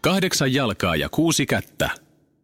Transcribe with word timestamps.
Kahdeksan 0.00 0.54
jalkaa 0.54 0.96
ja 0.96 1.08
kuusi 1.08 1.46
kättä. 1.46 1.90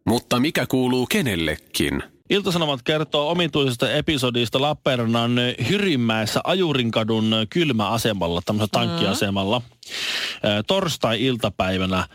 Mutta 0.07 0.41
mikä 0.41 0.67
kuuluu 0.67 1.07
kenellekin? 1.07 2.03
Iltasanomat 2.31 2.83
kertoo 2.83 3.31
omituisesta 3.31 3.93
episodista 3.93 4.61
Lappeenrannan 4.61 5.37
Hyrinmäessä 5.69 6.41
Ajurinkadun 6.45 7.35
kylmäasemalla, 7.51 8.43
tämmöisellä 8.45 8.69
tankkiasemalla. 8.73 9.59
Mm. 9.59 9.65
Torstai-iltapäivänä 10.67 12.09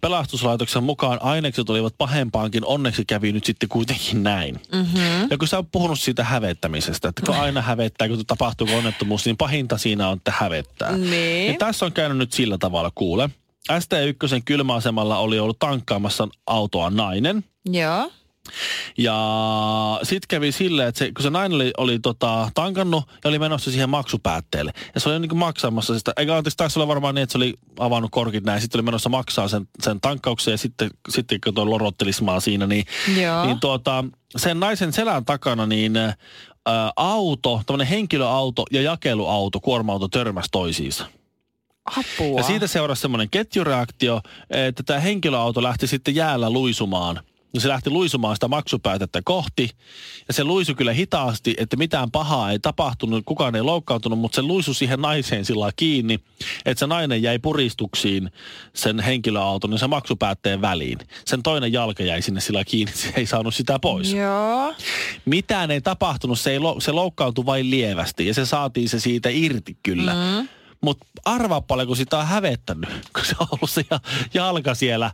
pelastuslaitoksen 0.00 0.82
mukaan 0.82 1.22
ainekset 1.22 1.70
olivat 1.70 1.94
pahempaankin, 1.98 2.64
onneksi 2.64 3.04
kävi 3.04 3.32
nyt 3.32 3.44
sitten 3.44 3.68
kuitenkin 3.68 4.22
näin. 4.22 4.60
Mm-hmm. 4.72 5.30
Ja 5.30 5.38
kun 5.38 5.48
sä 5.48 5.56
oot 5.56 5.72
puhunut 5.72 6.00
siitä 6.00 6.24
hävettämisestä, 6.24 7.08
että 7.08 7.22
kun 7.26 7.36
aina 7.36 7.62
hävettää, 7.62 8.08
kun 8.08 8.26
tapahtuu 8.26 8.68
onnettomuus, 8.74 9.24
niin 9.24 9.36
pahinta 9.36 9.78
siinä 9.78 10.08
on, 10.08 10.16
että 10.16 10.32
hävettää. 10.36 10.96
Niin. 10.96 11.52
Ja 11.52 11.58
tässä 11.58 11.86
on 11.86 11.92
käynyt 11.92 12.18
nyt 12.18 12.32
sillä 12.32 12.58
tavalla, 12.58 12.90
kuule. 12.94 13.30
ST1 13.72 14.42
kylmäasemalla 14.44 15.18
oli 15.18 15.38
ollut 15.38 15.58
tankkaamassa 15.58 16.28
autoa 16.46 16.90
nainen. 16.90 17.44
Joo. 17.64 18.10
Ja 18.98 20.00
sitten 20.02 20.28
kävi 20.28 20.52
silleen, 20.52 20.88
että 20.88 20.98
se, 20.98 21.12
kun 21.12 21.22
se 21.22 21.30
nainen 21.30 21.56
oli, 21.56 21.72
oli 21.76 21.98
tota, 21.98 22.50
tankannut 22.54 23.04
ja 23.24 23.30
oli 23.30 23.38
menossa 23.38 23.70
siihen 23.70 23.90
maksupäätteelle. 23.90 24.72
Ja 24.94 25.00
se 25.00 25.08
oli 25.08 25.18
niin 25.18 25.36
maksamassa 25.36 25.98
sitä, 25.98 26.12
eikä 26.16 26.36
anteeksi, 26.36 26.56
taisi 26.56 26.78
olla 26.78 26.88
varmaan 26.88 27.14
niin, 27.14 27.22
että 27.22 27.32
se 27.32 27.38
oli 27.38 27.54
avannut 27.78 28.10
korkit 28.10 28.44
näin. 28.44 28.60
Sitten 28.60 28.78
oli 28.78 28.84
menossa 28.84 29.08
maksaa 29.08 29.48
sen, 29.48 29.68
sen 29.82 30.00
tankkauksen 30.00 30.52
ja 30.52 30.58
sitten, 30.58 30.90
sitten 31.08 31.40
kun 31.44 31.54
tuo 31.54 31.70
lorottelismaa 31.70 32.40
siinä, 32.40 32.66
niin, 32.66 32.84
Joo. 33.20 33.46
niin 33.46 33.60
tuota, 33.60 34.04
sen 34.36 34.60
naisen 34.60 34.92
selän 34.92 35.24
takana 35.24 35.66
niin 35.66 35.96
ä, 35.96 36.12
auto, 36.96 37.62
tämmöinen 37.66 37.86
henkilöauto 37.86 38.64
ja 38.70 38.82
jakeluauto, 38.82 39.60
kuorma-auto 39.60 40.08
törmäsi 40.08 40.48
toisiinsa. 40.52 41.06
Apua. 41.96 42.40
Ja 42.40 42.42
siitä 42.42 42.66
seurasi 42.66 43.02
semmoinen 43.02 43.30
ketjureaktio, 43.30 44.20
että 44.50 44.82
tämä 44.82 45.00
henkilöauto 45.00 45.62
lähti 45.62 45.86
sitten 45.86 46.14
jäällä 46.14 46.50
luisumaan. 46.50 47.20
Ja 47.54 47.60
se 47.60 47.68
lähti 47.68 47.90
luisumaan 47.90 48.36
sitä 48.36 48.48
maksupäätettä 48.48 49.22
kohti. 49.24 49.70
Ja 50.28 50.34
se 50.34 50.44
luisu 50.44 50.74
kyllä 50.74 50.92
hitaasti, 50.92 51.54
että 51.58 51.76
mitään 51.76 52.10
pahaa 52.10 52.50
ei 52.50 52.58
tapahtunut, 52.58 53.24
kukaan 53.24 53.54
ei 53.54 53.62
loukkaantunut, 53.62 54.18
mutta 54.18 54.36
se 54.36 54.42
luisu 54.42 54.74
siihen 54.74 55.00
naiseen 55.00 55.44
sillä 55.44 55.70
kiinni, 55.76 56.20
että 56.64 56.78
se 56.78 56.86
nainen 56.86 57.22
jäi 57.22 57.38
puristuksiin 57.38 58.30
sen 58.74 59.00
henkilöauton 59.00 59.72
ja 59.72 59.78
sen 59.78 59.90
maksupäätteen 59.90 60.60
väliin. 60.60 60.98
Sen 61.24 61.42
toinen 61.42 61.72
jalka 61.72 62.02
jäi 62.02 62.22
sinne 62.22 62.40
sillä 62.40 62.64
kiinni, 62.64 62.92
se 62.92 63.12
ei 63.16 63.26
saanut 63.26 63.54
sitä 63.54 63.78
pois. 63.78 64.12
Joo. 64.12 64.74
Mitään 65.24 65.70
ei 65.70 65.80
tapahtunut, 65.80 66.40
se, 66.40 66.50
ei, 66.50 66.58
lo- 66.58 66.80
se 66.80 66.92
loukkaantui 66.92 67.46
vain 67.46 67.70
lievästi 67.70 68.26
ja 68.26 68.34
se 68.34 68.46
saatiin 68.46 68.88
se 68.88 69.00
siitä 69.00 69.28
irti 69.32 69.76
kyllä. 69.82 70.14
Mm. 70.14 70.48
Mutta 70.80 71.06
arvaa 71.24 71.60
paljon, 71.60 71.86
kun 71.86 71.96
sitä 71.96 72.18
on 72.18 72.26
hävettänyt, 72.26 72.90
kun 73.14 73.24
se 73.24 73.34
on 73.40 73.46
ollut 73.52 73.70
se 73.70 73.84
ja- 73.90 74.00
jalka 74.34 74.74
siellä. 74.74 75.10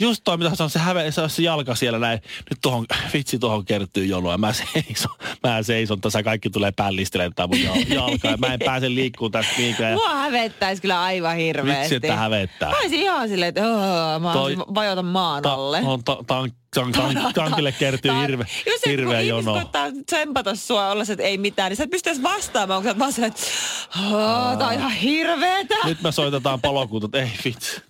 Just 0.00 0.20
toi, 0.24 0.36
mitä 0.36 0.54
sanoin, 0.54 0.70
se, 0.70 0.78
häve, 0.78 1.10
se, 1.12 1.20
on 1.20 1.30
se 1.30 1.42
jalka 1.42 1.74
siellä 1.74 1.98
näin. 1.98 2.18
Nyt 2.50 2.58
tuohon, 2.62 2.86
vitsi 3.12 3.38
tuohon 3.38 3.64
kertyy 3.64 4.04
jonoa. 4.04 4.38
Mä 4.38 4.52
seison, 4.52 5.12
mä 5.42 5.62
seison 5.62 6.00
tässä, 6.00 6.22
kaikki 6.22 6.50
tulee 6.50 6.72
pällistelemään 6.72 7.34
tää 7.34 7.46
mun 7.46 7.58
jal- 7.58 7.94
jalkaa. 7.94 8.30
Ja 8.30 8.36
mä 8.36 8.46
en 8.54 8.60
pääse 8.64 8.88
liikkumaan 8.94 9.32
tästä 9.32 9.52
mihinkään. 9.58 9.94
Mua 9.94 10.14
hävettäisi 10.14 10.82
kyllä 10.82 11.02
aivan 11.02 11.36
hirveästi. 11.36 11.82
Vitsi, 11.82 11.94
että 11.94 12.16
hävettää. 12.16 12.70
Mä 12.70 12.78
olisin 12.78 13.00
ihan 13.00 13.28
silleen, 13.28 13.48
että 13.48 13.62
oh, 13.68 14.20
mä 14.20 14.32
Toi- 14.32 14.56
Toi... 14.56 14.64
vajota 14.74 15.02
maan 15.02 15.42
Ta- 15.42 15.52
alle. 15.52 15.80
on 15.84 16.04
ta- 16.04 16.24
tan- 16.26 16.52
tan- 16.76 16.92
tan- 16.92 17.32
tankille 17.34 17.72
kertyy 17.72 18.12
hirve, 18.20 18.46
Jos 18.66 18.80
hirveä 18.86 19.20
jono. 19.20 19.52
koittaa 19.52 19.86
tsempata 20.06 20.54
sua 20.54 20.90
olla 20.90 21.04
se, 21.04 21.12
että 21.12 21.22
ei 21.24 21.38
mitään, 21.38 21.70
niin 21.70 21.76
sä 21.76 21.84
et 21.84 21.90
pysty 21.90 22.10
edes 22.10 22.22
vastaamaan, 22.22 22.82
kun 22.82 22.84
sä 22.84 22.90
oot 22.90 22.98
vaan 22.98 23.24
että 23.24 23.42
oh, 23.98 24.58
tää 24.58 24.68
on 24.68 24.74
ihan 24.74 24.90
hirveetä. 24.92 25.74
Nyt 25.84 26.02
me 26.02 26.12
soitetaan 26.12 26.60
palokunta, 26.60 27.04
että 27.06 27.18
ei 27.18 27.30
vitsi. 27.44 27.80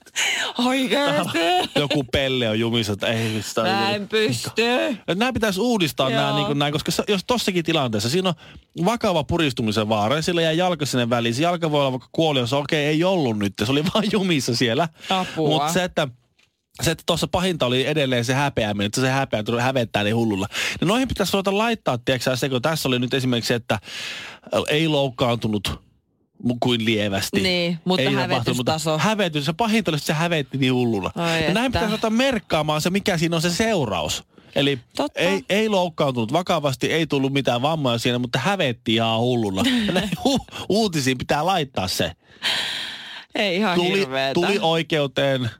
Oikeesti. 0.59 1.39
Joku 1.81 2.05
pelle 2.13 2.49
on 2.49 2.61
jumissa, 2.61 2.93
että 2.93 3.07
ei 3.07 3.43
on 3.57 3.63
Mä 3.63 3.91
en 3.91 4.09
pysty. 4.09 4.51
Nämä 5.15 5.33
pitäisi 5.33 5.61
uudistaa 5.61 6.11
nämä 6.11 6.33
niin 6.33 6.47
kuin 6.47 6.59
näin, 6.59 6.73
koska 6.73 6.93
jos 7.09 7.25
tossakin 7.27 7.65
tilanteessa 7.65 8.09
siinä 8.11 8.29
on 8.29 8.35
vakava 8.85 9.25
puristumisen 9.25 9.89
vaara 9.89 10.17
ja 10.17 10.23
sillä 10.23 10.43
jää 10.43 10.53
jalka 10.53 10.87
sinne 10.87 11.11
väliin. 11.11 11.35
Se 11.35 11.43
jalka 11.43 11.71
voi 11.71 11.81
olla 11.81 11.93
vaikka 11.93 12.09
kuoliossa, 12.13 12.57
okei 12.57 12.87
ei 12.87 13.05
ollut 13.05 13.39
nyt, 13.39 13.55
se 13.65 13.73
oli 13.73 13.85
vaan 13.95 14.05
jumissa 14.13 14.57
siellä. 14.57 14.89
Apua. 15.11 15.49
Mutta 15.49 15.73
se, 15.73 15.85
että 15.85 16.09
se, 16.83 16.91
että 16.91 17.05
tuossa 17.07 17.29
pahinta 17.29 17.67
oli 17.67 17.87
edelleen 17.87 18.25
se 18.25 18.35
häpeäminen, 18.35 18.87
että 18.87 19.01
se 19.01 19.11
häpeä 19.11 19.43
tuli 19.43 19.61
hävettää 19.61 20.05
niin 20.05 20.17
hullulla. 20.17 20.47
Niin 20.81 20.89
noihin 20.89 21.09
pitäisi 21.09 21.33
ruveta 21.33 21.59
laittaa, 21.59 21.99
tiedätkö 21.99 22.37
se, 22.37 22.49
kun 22.49 22.63
tässä 22.63 22.89
oli 22.89 22.99
nyt 22.99 23.15
esimerkiksi 23.15 23.55
että 23.55 23.79
ei 24.69 24.89
loukkaantunut 24.89 25.88
kuin 26.61 26.85
lievästi. 26.85 27.41
Niin, 27.41 27.79
mutta 27.85 28.03
Ei 28.03 28.15
hävetystaso. 28.15 28.99
Hävetys, 28.99 29.45
se 29.47 29.53
pahinta 29.53 29.91
oli, 29.91 29.97
että 29.97 30.07
se 30.07 30.13
hävetti 30.13 30.59
niin 30.59 30.75
hullulla. 30.75 31.11
Ai 31.15 31.45
ja 31.45 31.55
näin 31.55 31.73
pitäisi 31.73 31.95
ottaa 31.95 32.11
merkkaamaan 32.11 32.81
se, 32.81 32.91
mikä 32.91 33.19
siinä 33.19 33.37
on 33.37 33.43
se 33.43 33.51
seuraus. 33.51 34.25
Eli 34.55 34.79
Totta. 34.97 35.21
ei, 35.21 35.45
ei 35.49 35.69
loukkaantunut 35.69 36.33
vakavasti, 36.33 36.93
ei 36.93 37.07
tullut 37.07 37.33
mitään 37.33 37.63
vammoja 37.63 37.99
siinä, 37.99 38.19
mutta 38.19 38.39
hävetti 38.39 38.95
ihan 38.95 39.21
hullulla. 39.21 39.63
Ja 39.87 39.93
näin 39.93 40.11
hu- 40.29 40.65
uutisiin 40.69 41.19
pitää 41.19 41.47
laittaa 41.47 41.89
se. 41.89 42.13
Ei 43.35 43.57
ihan 43.57 43.75
Tuli, 43.75 43.99
hirveetä. 43.99 44.35
tuli 44.35 44.59
oikeuteen, 44.63 45.51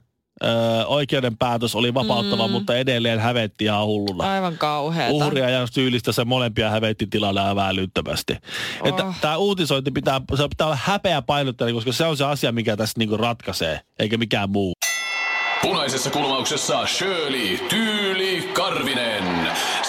ö, 0.43 0.85
oikeuden 0.87 1.37
päätös 1.37 1.75
oli 1.75 1.93
vapauttava, 1.93 2.47
Mm. 2.47 2.51
mutta 2.51 2.75
edelleen 2.75 3.19
hävetti 3.19 3.65
ihan 3.65 3.85
hullulla. 3.85 4.31
Aivan 4.33 4.57
kauheeta. 4.57 5.13
Uhria 5.13 5.49
ja 5.49 5.67
syyllistä 5.67 6.11
se 6.11 6.25
molempia 6.25 6.69
hävetti 6.69 7.07
tilalle 7.07 7.41
aivan 7.41 7.69
älyttömästi. 7.69 8.33
Oh. 8.81 8.87
Että 8.87 9.13
tämä 9.21 9.37
uutisointi 9.37 9.91
pitää, 9.91 10.21
se 10.37 10.47
pitää 10.49 10.67
olla 10.67 10.77
häpeä 10.83 11.21
painotteinen, 11.21 11.75
koska 11.75 11.91
se 11.91 12.05
on 12.05 12.17
se 12.17 12.25
asia, 12.25 12.51
mikä 12.51 12.77
tässä 12.77 12.93
niinku 12.99 13.17
ratkaisee, 13.17 13.79
eikä 13.99 14.17
mikään 14.17 14.49
muu. 14.49 14.73
Punaisessa 15.61 16.09
kulmauksessa 16.09 16.85
Shirley 16.85 17.57
Tyyli 17.69 18.49
Karvinen. 18.53 19.23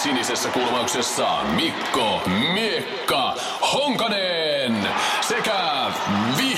Sinisessä 0.02 0.48
kulmauksessa 0.48 1.42
Mikko 1.42 2.22
Miekka 2.54 3.34
Honkanen. 3.72 4.49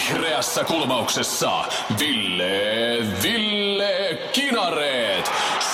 Vihreässä 0.03 0.65
kulmauksessa 0.65 1.65
Ville 1.99 2.99
Ville 3.23 4.19
Kinareet. 4.33 5.31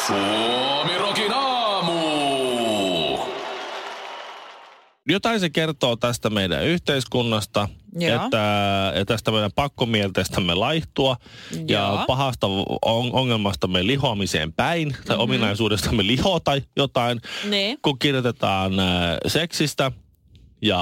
Suomi 0.07 0.99
Rokin 0.99 1.33
aamu. 1.35 1.99
Jotain 5.09 5.41
se 5.41 5.51
kertoo 5.51 5.97
tästä 5.97 6.31
meidän 6.31 6.65
yhteiskunnasta, 6.65 7.69
Joo. 7.99 8.25
että 8.25 8.37
ja 8.97 9.05
tästä 9.05 9.31
meidän 9.31 9.53
pakkomielteistämme 9.55 10.55
laihtua 10.55 11.17
ja 11.69 11.79
Joo. 11.79 12.05
pahasta 12.07 12.47
on, 12.47 13.13
ongelmastamme 13.13 13.87
lihoamiseen 13.87 14.53
päin 14.53 14.89
tai 14.89 14.99
mm-hmm. 15.09 15.21
ominaisuudestamme 15.23 16.07
lihota 16.07 16.53
jotain, 16.77 17.21
Niin. 17.51 17.79
kun 17.83 17.99
kirjoitetaan 17.99 18.81
äh, 18.81 18.87
seksistä 19.27 19.93
ja 20.63 20.81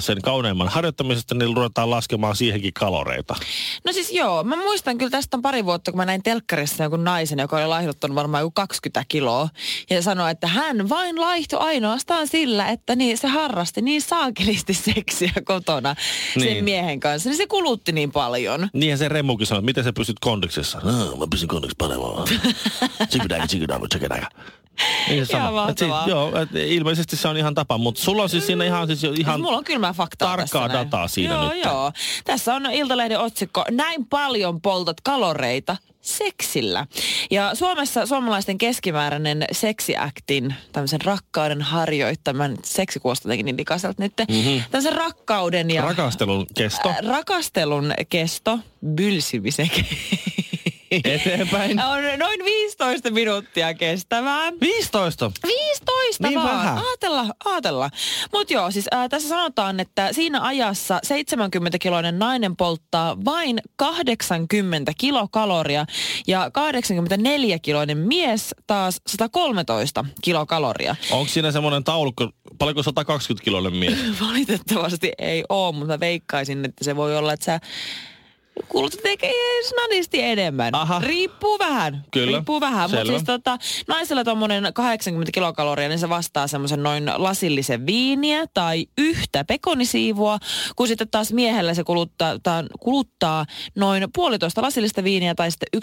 sen 0.00 0.22
kauneimman 0.22 0.68
harjoittamisesta, 0.68 1.34
niin 1.34 1.56
ruvetaan 1.56 1.90
laskemaan 1.90 2.36
siihenkin 2.36 2.72
kaloreita. 2.74 3.36
No 3.84 3.92
siis 3.92 4.12
joo, 4.12 4.44
mä 4.44 4.56
muistan 4.56 4.98
kyllä 4.98 5.10
tästä 5.10 5.36
on 5.36 5.42
pari 5.42 5.64
vuotta, 5.64 5.92
kun 5.92 5.96
mä 5.98 6.04
näin 6.04 6.22
telkkarissa 6.22 6.84
jonkun 6.84 7.04
naisen, 7.04 7.38
joka 7.38 7.56
oli 7.56 7.66
laihduttanut 7.66 8.14
varmaan 8.14 8.40
joku 8.40 8.52
20 8.54 9.04
kiloa. 9.08 9.48
Ja 9.90 10.02
sanoi, 10.02 10.30
että 10.30 10.46
hän 10.46 10.88
vain 10.88 11.20
laihtui 11.20 11.58
ainoastaan 11.58 12.28
sillä, 12.28 12.68
että 12.68 12.96
niin, 12.96 13.18
se 13.18 13.28
harrasti 13.28 13.82
niin 13.82 14.02
saakelisti 14.02 14.74
seksiä 14.94 15.32
kotona 15.44 15.94
sen 16.34 16.42
Niin. 16.42 16.64
miehen 16.64 17.00
kanssa. 17.00 17.28
Niin 17.28 17.36
se 17.36 17.46
kulutti 17.46 17.92
niin 17.92 18.12
paljon. 18.12 18.68
Niinhän 18.72 18.98
se 18.98 19.08
Remukin 19.08 19.46
sanoi, 19.46 19.58
että 19.58 19.66
miten 19.66 19.84
sä 19.84 19.92
pysyt 19.92 20.16
kondiksessa? 20.20 20.80
No, 20.84 21.16
mä 21.16 21.26
pysyn 21.30 21.48
kondiksessa 21.48 21.76
paremmin. 21.78 22.54
Tsikidäkä, 23.08 23.46
tsikidäkä, 23.46 23.86
tsikidäkä. 23.88 24.28
Niin 25.08 25.26
se 25.26 25.32
Ihan 25.36 25.46
sanoi. 25.54 25.70
Et 25.70 25.78
si- 25.78 25.86
mahtavaa. 25.86 26.08
joo, 26.08 26.38
et 26.40 26.48
ilmeisesti 26.54 27.16
se 27.16 27.28
on 27.28 27.36
ihan 27.36 27.54
tapa, 27.54 27.78
mutta 27.78 28.00
sulla 28.02 28.22
on 28.22 28.28
siis 28.28 28.46
siinä 28.46 28.64
ihan, 28.64 28.86
siis 28.86 29.02
ihan 29.20 29.34
Siis 29.34 29.44
mulla 29.44 29.58
on 29.58 29.64
kylmää 29.64 29.92
faktaa 29.92 30.28
tarkkaa 30.28 30.62
tässä 30.62 30.74
näin. 30.74 30.86
dataa 30.86 31.08
siinä 31.08 31.34
joo, 31.34 31.48
nyt. 31.48 31.64
Joo, 31.64 31.92
Tässä 32.24 32.54
on 32.54 32.66
Iltalehden 32.70 33.20
otsikko, 33.20 33.64
näin 33.70 34.06
paljon 34.06 34.60
poltat 34.60 35.00
kaloreita 35.00 35.76
seksillä. 36.00 36.86
Ja 37.30 37.54
Suomessa 37.54 38.06
suomalaisten 38.06 38.58
keskimääräinen 38.58 39.44
seksiaktin, 39.52 40.54
tämmöisen 40.72 41.00
rakkauden 41.00 41.62
harjoittaman, 41.62 42.56
seksi 42.62 43.00
kuulostaa 43.00 43.28
jotenkin 43.28 43.46
niin 43.46 43.56
likaiselta 43.56 44.02
nyt, 44.02 44.12
mm-hmm. 44.28 44.62
tämmöisen 44.70 44.92
rakkauden 44.92 45.70
ja 45.70 45.82
rakastelun 45.82 46.46
kesto. 46.54 46.88
Ä, 46.88 46.94
rakastelun 47.06 47.92
kesto, 48.08 48.58
bylsimisen 48.86 49.70
Eteenpäin. 51.04 51.84
On 51.84 52.18
noin 52.18 52.44
15 52.44 53.10
minuuttia 53.10 53.74
kestävää. 53.74 54.52
15. 54.60 55.30
15 55.46 56.28
Niin 56.28 56.42
vaan. 56.42 56.48
vähän. 56.58 56.78
Aatella, 56.78 57.26
aatella. 57.44 57.90
Mutta 58.32 58.52
joo, 58.52 58.70
siis 58.70 58.86
ää, 58.90 59.08
tässä 59.08 59.28
sanotaan, 59.28 59.80
että 59.80 60.12
siinä 60.12 60.42
ajassa 60.42 61.00
70-kiloinen 61.06 62.18
nainen 62.18 62.56
polttaa 62.56 63.16
vain 63.24 63.60
80 63.76 64.92
kilokaloria 64.98 65.86
ja 66.26 66.48
84-kiloinen 66.48 67.98
mies 67.98 68.54
taas 68.66 69.00
113 69.06 70.04
kilokaloria. 70.22 70.96
Onko 71.10 71.28
siinä 71.32 71.52
semmoinen 71.52 71.84
taulukko, 71.84 72.30
paljonko 72.58 72.82
120 72.82 73.44
kiloinen 73.44 73.76
mies? 73.76 73.98
Valitettavasti 74.28 75.12
ei 75.18 75.44
ole, 75.48 75.72
mutta 75.74 75.94
mä 75.94 76.00
veikkaisin, 76.00 76.64
että 76.64 76.84
se 76.84 76.96
voi 76.96 77.16
olla, 77.16 77.32
että 77.32 77.44
sä 77.44 77.60
kulutat 78.68 79.00
ehkä 79.04 79.26
snadisti 79.68 80.22
enemmän. 80.22 80.74
Aha. 80.74 81.00
Riippuu 81.04 81.58
vähän. 81.58 82.04
Kyllä, 82.10 82.32
Riippuu 82.32 82.60
vähän. 82.60 82.90
Mutta 82.90 83.06
siis 83.06 83.24
tota, 83.24 83.58
naisella 83.88 84.24
tuommoinen 84.24 84.70
80 84.74 85.32
kilokaloria, 85.32 85.88
niin 85.88 85.98
se 85.98 86.08
vastaa 86.08 86.46
semmoisen 86.46 86.82
noin 86.82 87.10
lasillisen 87.16 87.86
viiniä 87.86 88.44
tai 88.54 88.86
yhtä 88.98 89.44
pekonisiivua, 89.44 90.38
kun 90.76 90.88
sitten 90.88 91.08
taas 91.10 91.32
miehellä 91.32 91.74
se 91.74 91.84
kuluttaa, 91.84 92.38
ta, 92.42 92.64
kuluttaa 92.80 93.46
noin 93.74 94.06
puolitoista 94.14 94.62
lasillista 94.62 95.04
viiniä 95.04 95.34
tai 95.34 95.50
sitten 95.50 95.80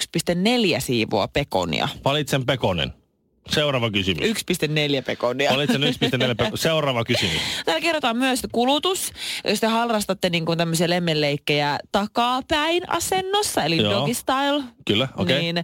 1,4 0.76 0.80
siivua 0.80 1.28
pekonia. 1.28 1.88
Valitsen 2.06 2.46
Pekonen. 2.46 3.01
Seuraava 3.54 3.92
kysymys. 3.92 4.24
1,4 4.24 5.04
pekonia. 5.06 5.52
Valitsen 5.54 5.82
1,4 5.84 5.88
Pekonen. 6.38 6.58
Seuraava 6.58 7.04
kysymys. 7.06 7.42
Täällä 7.66 7.82
kerrotaan 7.82 8.18
myös 8.18 8.40
että 8.40 8.48
kulutus, 8.52 9.12
jos 9.46 9.60
te 9.60 9.68
harrastatte 9.68 10.30
niin 10.30 10.46
kuin 10.46 10.58
tämmöisiä 10.58 10.90
lemmenleikkejä 10.90 11.80
takapäin 11.92 12.90
asennossa, 12.90 13.64
eli 13.64 13.78
Joo. 13.78 13.92
doggy 13.94 14.14
style. 14.14 14.64
Kyllä, 14.88 15.08
okei. 15.18 15.40
Niin, 15.42 15.58
äh, 15.58 15.64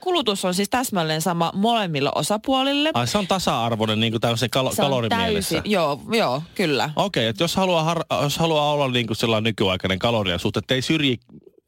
kulutus 0.00 0.44
on 0.44 0.54
siis 0.54 0.70
täsmälleen 0.70 1.22
sama 1.22 1.52
molemmille 1.54 2.10
osapuolille. 2.14 2.90
Ai 2.94 3.06
se 3.06 3.18
on 3.18 3.26
tasa-arvoinen 3.26 4.00
niin 4.00 4.12
kuin 4.12 4.20
tämmöisen 4.20 4.50
kal- 4.50 4.74
Se 4.74 4.82
on 4.82 4.86
kalorimielessä. 4.90 5.54
täysin, 5.54 5.72
joo, 5.72 6.00
joo, 6.12 6.42
kyllä. 6.54 6.90
Okei, 6.96 7.26
että 7.26 7.44
jos 7.44 7.56
haluaa, 7.56 7.82
har- 7.82 8.04
jos 8.22 8.38
haluaa 8.38 8.72
olla 8.72 8.88
niin 8.90 9.06
kuin 9.06 9.16
sellainen 9.16 9.44
nykyaikainen 9.50 9.98
kalorian 9.98 10.38
suhte, 10.38 10.58
ettei 10.58 10.82
syrji, 10.82 11.18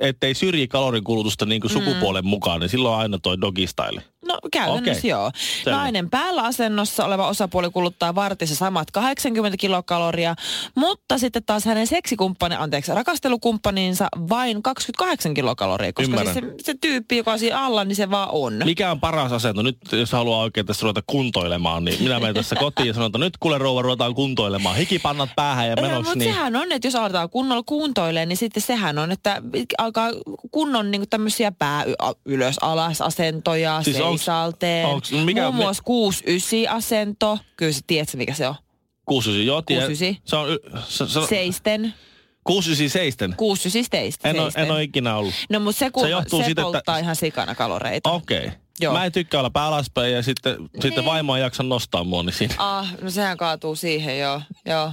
ettei 0.00 0.34
syrji 0.34 0.68
kalorin 0.68 1.04
kulutusta 1.04 1.46
niin 1.46 1.60
kuin 1.60 1.72
Mm. 1.72 1.78
sukupuolen 1.78 2.26
mukaan, 2.26 2.60
niin 2.60 2.68
silloin 2.70 2.94
on 2.94 3.00
aina 3.00 3.18
toi 3.22 3.40
doggy 3.40 3.66
style. 3.66 4.02
No 4.28 4.38
käytännössä 4.52 5.00
Okei. 5.00 5.10
joo. 5.10 5.30
Selvä. 5.64 5.76
Nainen 5.76 6.10
päällä 6.10 6.42
asennossa 6.42 7.04
oleva 7.04 7.28
osapuoli 7.28 7.70
kuluttaa 7.70 8.14
vartissa 8.14 8.54
samat 8.54 8.90
80 8.90 9.56
kilokaloria, 9.56 10.34
mutta 10.74 11.18
sitten 11.18 11.44
taas 11.44 11.64
hänen 11.64 11.86
seksikumppani, 11.86 12.54
anteeksi, 12.58 12.92
rakastelukumppaninsa 12.94 14.08
vain 14.28 14.62
28 14.62 15.34
kilokaloria, 15.34 15.92
koska 15.92 16.16
siis 16.16 16.28
Ymmärrän. 16.36 16.58
se, 16.58 16.64
se 16.64 16.74
tyyppi, 16.80 17.16
joka 17.16 17.32
on 17.32 17.38
siinä 17.38 17.60
alla, 17.60 17.84
niin 17.84 17.96
se 17.96 18.10
vaan 18.10 18.28
on. 18.32 18.60
Mikä 18.64 18.90
on 18.90 19.00
paras 19.00 19.32
asento? 19.32 19.62
Nyt 19.62 19.78
jos 19.92 20.12
haluaa 20.12 20.40
oikein 20.40 20.66
tässä 20.66 20.82
ruveta 20.84 21.02
kuntoilemaan, 21.06 21.84
niin 21.84 22.02
minä 22.02 22.20
menen 22.20 22.34
tässä 22.34 22.56
kotiin 22.56 22.86
ja 22.86 22.94
sanon, 22.94 23.06
että 23.06 23.18
nyt 23.18 23.36
kuule 23.40 23.58
rouva 23.58 23.82
ruvetaan 23.82 24.14
kuntoilemaan. 24.14 24.76
Hikipannat 24.76 25.30
päähän 25.36 25.68
ja 25.68 25.74
No, 25.76 25.82
menoksi. 25.82 26.02
mutta 26.10 26.18
Niin. 26.18 26.34
sehän 26.34 26.56
on, 26.56 26.72
että 26.72 26.86
jos 26.86 26.94
aletaan 26.94 27.30
kunnolla 27.30 27.62
kuntoilemaan, 27.66 28.28
niin 28.28 28.36
sitten 28.36 28.62
sehän 28.62 28.98
on, 28.98 29.12
että 29.12 29.42
alkaa 29.78 30.08
kunnon 30.50 30.90
niin 30.90 31.08
tämmöisiä 31.10 31.52
pää 31.52 31.84
ylös 32.24 32.56
alas 32.60 33.00
asentoja, 33.00 33.82
Siis 33.82 33.96
siis 33.96 34.08
onks- 34.14 34.18
seisalteen. 34.18 34.86
onks- 34.86 35.24
mikä- 35.24 35.42
Muun 35.42 35.54
muassa 35.54 35.82
6-9 35.82 36.68
asento. 36.68 37.38
Kyllä 37.56 37.72
sä 37.72 37.80
tiedät, 37.86 38.14
mikä 38.14 38.34
se 38.34 38.48
on. 38.48 38.54
69, 39.04 39.46
joo, 39.46 39.62
tiedä. 39.62 39.86
69. 39.86 40.22
Se 40.24 40.36
on, 40.36 40.48
se, 40.88 41.20
se, 41.20 41.26
Seisten. 41.28 41.94
69 42.44 42.88
seisten. 42.92 43.34
6-9 43.36 43.88
teistä. 43.90 44.28
En 44.28 44.40
ole, 44.40 44.50
en 44.56 44.70
ole 44.70 44.82
ikinä 44.82 45.16
ollut. 45.16 45.34
No 45.50 45.60
mutta 45.60 45.78
se, 45.78 45.90
kun, 45.90 46.02
Se 46.02 46.08
johtuu 46.10 46.38
se 46.40 46.44
siitä, 46.44 46.62
että- 46.62 46.72
polttaa 46.72 46.98
ihan 46.98 47.16
sikana 47.16 47.54
kaloreita. 47.54 48.10
Okei. 48.12 48.38
Okay. 48.38 48.50
Joo. 48.80 48.92
Mä 48.92 49.04
en 49.04 49.12
tykkää 49.12 49.40
olla 49.40 49.50
pää 49.50 49.66
alaspäin 49.66 50.12
ja 50.12 50.22
sitten, 50.22 50.56
niin. 50.58 50.82
sitten 50.82 51.04
vaimo 51.04 51.36
ei 51.36 51.42
jaksa 51.42 51.62
nostaa 51.62 52.04
mua, 52.04 52.22
niin 52.22 52.32
siinä. 52.34 52.54
Ah, 52.58 52.94
no 53.02 53.10
sehän 53.10 53.36
kaatuu 53.36 53.76
siihen, 53.76 54.18
joo. 54.18 54.40
joo. 54.66 54.92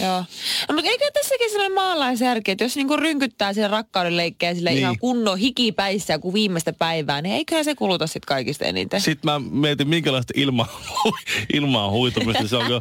Joo. 0.00 0.24
No, 0.68 0.74
mutta 0.74 0.90
eikö 0.90 1.04
tässäkin 1.14 1.50
sellainen 1.50 1.74
maalaisjärki, 1.74 2.50
että 2.50 2.64
jos 2.64 2.76
niinku 2.76 2.96
rynkyttää 2.96 3.52
siellä 3.52 3.68
rakkauden 3.76 4.16
leikkejä 4.16 4.54
sille 4.54 4.70
Niin. 4.70 4.78
ihan 4.80 4.98
kunnon 4.98 5.38
hikipäissä 5.38 6.18
kuin 6.18 6.34
viimeistä 6.34 6.72
päivää, 6.72 7.22
niin 7.22 7.34
eiköhän 7.34 7.64
se 7.64 7.74
kuluta 7.74 8.06
sitten 8.06 8.26
kaikista 8.26 8.64
eniten. 8.64 9.00
Sitten 9.00 9.30
mä 9.32 9.38
mietin, 9.50 9.88
minkälaista 9.88 10.32
ilma, 10.36 10.66
ilmaa 11.54 11.90
huitumista 11.90 12.48
se 12.48 12.56
on. 12.56 12.66
kun 12.66 12.78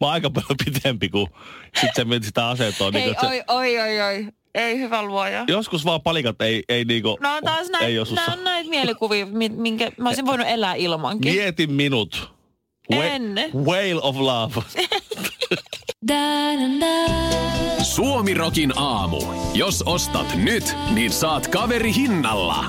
Mä 0.00 0.06
oon 0.06 0.12
aika 0.12 0.30
paljon 0.30 0.56
pitempi 0.64 1.08
kuin 1.08 1.26
sit 1.80 1.90
sä 1.96 2.04
mietit 2.04 2.26
sitä 2.26 2.48
asentoa. 2.48 2.90
Hei, 2.94 3.02
niin, 3.06 3.26
oi, 3.26 3.42
oi, 3.48 3.78
oi, 3.80 4.00
oi. 4.00 4.26
Ei 4.54 4.78
hyvä 4.78 5.02
luoja. 5.02 5.44
Joskus 5.48 5.84
vaan 5.84 6.02
palikat 6.02 6.42
ei, 6.42 6.62
ei 6.68 6.84
niinku, 6.84 7.18
No 7.20 7.36
on 7.36 7.42
taas 7.44 7.68
näitä, 7.68 7.86
ei 7.86 7.94
nää 8.14 8.26
on 8.32 8.44
näitä 8.44 8.70
mielikuvia, 8.70 9.26
mi- 9.26 9.48
minkä 9.48 9.90
mä 9.96 10.08
olisin 10.08 10.26
voinut 10.26 10.46
elää 10.48 10.74
ilmankin. 10.74 11.32
Mieti 11.34 11.66
minut. 11.66 12.30
En. 12.90 13.34
Whale 13.54 14.00
of 14.02 14.16
love. 14.16 14.62
Suomirokin 17.82 18.72
aamu. 18.76 19.20
Jos 19.54 19.82
ostat 19.86 20.36
nyt, 20.36 20.76
niin 20.94 21.12
saat 21.12 21.46
kaveri 21.48 21.94
hinnalla. 21.94 22.64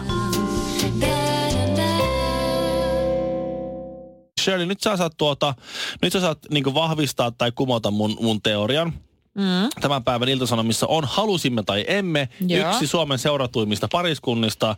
Shirley, 4.42 4.66
nyt 4.66 4.82
sä 4.82 4.98
saat, 4.98 5.14
tuota, 5.18 5.54
nyt 6.02 6.14
sä 6.14 6.20
saat 6.20 6.40
niin 6.52 6.74
vahvistaa 6.74 7.32
tai 7.32 7.52
kumota 7.52 7.92
mun, 7.92 8.18
mun 8.22 8.42
teorian. 8.42 8.94
Mm. 9.38 9.70
Tämän 9.82 10.04
päivän 10.04 10.30
iltasanomissa 10.30 10.88
on 10.88 11.04
Halusimme 11.06 11.64
tai 11.64 11.86
emme 11.88 12.30
Joo. 12.48 12.70
yksi 12.70 12.88
Suomen 12.88 13.20
seuratuimmista 13.20 13.88
pariskunnista, 13.92 14.70
äh, 14.70 14.78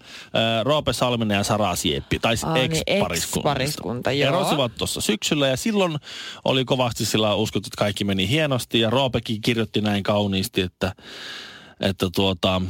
Roope 0.64 0.94
Salminen 0.94 1.36
ja 1.36 1.44
Sara 1.44 1.76
Sieppi, 1.76 2.20
tai 2.20 2.36
niin, 2.54 2.72
ex-pariskunnista. 2.72 3.38
ex-pariskunta, 3.38 4.12
joo. 4.12 4.28
Erosivat 4.28 4.72
tuossa 4.78 5.02
syksyllä 5.02 5.48
ja 5.48 5.58
silloin 5.58 5.98
oli 6.46 6.66
kovasti 6.66 7.06
sillä 7.06 7.36
uskottu, 7.36 7.68
että 7.68 7.78
kaikki 7.78 8.04
meni 8.04 8.30
hienosti 8.30 8.80
ja 8.80 8.90
Roopekin 8.90 9.42
kirjoitti 9.42 9.82
näin 9.82 10.04
kauniisti, 10.04 10.62
että, 10.62 10.94
että 11.80 12.10
tuota, 12.16 12.62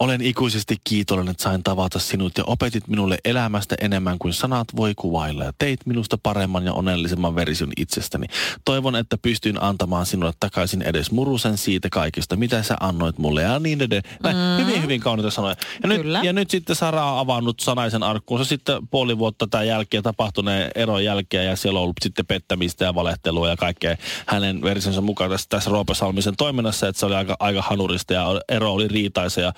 olen 0.00 0.20
ikuisesti 0.22 0.76
kiitollinen, 0.84 1.30
että 1.30 1.42
sain 1.42 1.62
tavata 1.62 1.98
sinut 1.98 2.38
ja 2.38 2.44
opetit 2.44 2.88
minulle 2.88 3.18
elämästä 3.24 3.74
enemmän 3.80 4.18
kuin 4.18 4.32
sanat 4.32 4.68
voi 4.76 4.94
kuvailla 4.96 5.44
ja 5.44 5.52
teit 5.58 5.86
minusta 5.86 6.18
paremman 6.22 6.66
ja 6.66 6.72
onnellisemman 6.72 7.34
version 7.34 7.72
itsestäni. 7.76 8.26
Toivon, 8.64 8.96
että 8.96 9.18
pystyin 9.18 9.62
antamaan 9.62 10.06
sinulle 10.06 10.32
takaisin 10.40 10.82
edes 10.82 11.10
murusen 11.10 11.58
siitä 11.58 11.88
kaikesta, 11.90 12.36
mitä 12.36 12.62
sä 12.62 12.76
annoit 12.80 13.18
mulle 13.18 13.42
ja 13.42 13.58
niin 13.58 13.82
edelleen. 13.82 14.02
Näin, 14.22 14.36
mm. 14.36 14.66
Hyvin, 14.66 14.82
hyvin 14.82 15.00
kauniita 15.00 15.30
sanoja. 15.30 15.56
Ja 15.82 15.88
nyt, 15.88 16.02
Kyllä. 16.02 16.20
ja 16.22 16.32
nyt 16.32 16.50
sitten 16.50 16.76
Sara 16.76 17.12
on 17.12 17.18
avannut 17.18 17.60
sanaisen 17.60 18.02
arkkuunsa 18.02 18.44
sitten 18.44 18.88
puoli 18.88 19.18
vuotta 19.18 19.46
tämän 19.46 19.66
jälkeen 19.66 20.02
tapahtuneen 20.02 20.70
eron 20.74 21.04
jälkeen 21.04 21.46
ja 21.46 21.56
siellä 21.56 21.78
on 21.78 21.82
ollut 21.82 21.96
sitten 22.02 22.26
pettämistä 22.26 22.84
ja 22.84 22.94
valehtelua 22.94 23.48
ja 23.48 23.56
kaikkea 23.56 23.96
hänen 24.26 24.62
versionsa 24.62 25.00
mukaan 25.00 25.30
tässä, 25.30 25.46
tässä 25.48 25.70
Roope 25.70 25.94
Salmisen 25.94 26.36
toiminnassa, 26.36 26.88
että 26.88 27.00
se 27.00 27.06
oli 27.06 27.14
aika, 27.14 27.36
aika 27.40 27.62
hanurista 27.62 28.14
ja 28.14 28.40
ero 28.48 28.72
oli 28.72 28.88
riitaisa 28.88 29.40
ja, 29.40 29.52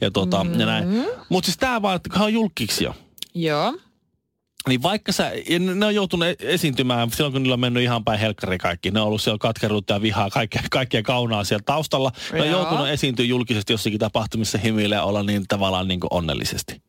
ja, 0.00 0.10
tota, 0.10 0.44
mm-hmm. 0.44 0.60
ja 0.60 0.66
näin. 0.66 1.06
Mutta 1.28 1.46
siis 1.46 1.58
tämä 1.58 1.82
vaan, 1.82 1.96
että 1.96 2.20
on 2.20 2.32
julkiksi 2.32 2.84
jo. 2.84 2.94
Joo. 3.34 3.78
Niin 4.68 4.82
vaikka 4.82 5.12
sä, 5.12 5.32
ja 5.48 5.58
ne 5.58 5.86
on 5.86 5.94
joutunut 5.94 6.28
e- 6.28 6.36
esiintymään 6.40 7.10
silloin, 7.10 7.32
kun 7.32 7.42
niillä 7.42 7.54
on 7.54 7.60
mennyt 7.60 7.82
ihan 7.82 8.04
päin 8.04 8.20
helkkari 8.20 8.58
kaikki. 8.58 8.90
Ne 8.90 9.00
on 9.00 9.06
ollut 9.06 9.22
siellä 9.22 9.38
katkeruutta 9.38 9.94
ja 9.94 10.02
vihaa, 10.02 10.30
kaikkea, 10.30 10.62
kaikkea 10.70 11.02
kaunaa 11.02 11.44
siellä 11.44 11.62
taustalla. 11.66 12.12
Ne 12.32 12.42
on 12.42 12.48
Joo. 12.48 12.60
joutunut 12.60 12.88
esiintyä 12.88 13.24
julkisesti 13.24 13.72
jossakin 13.72 13.98
tapahtumissa 13.98 14.58
hymyillä 14.58 14.96
ja 14.96 15.02
olla 15.02 15.22
niin 15.22 15.44
tavallaan 15.48 15.88
niin 15.88 16.00
kuin 16.00 16.12
onnellisesti. 16.12 16.82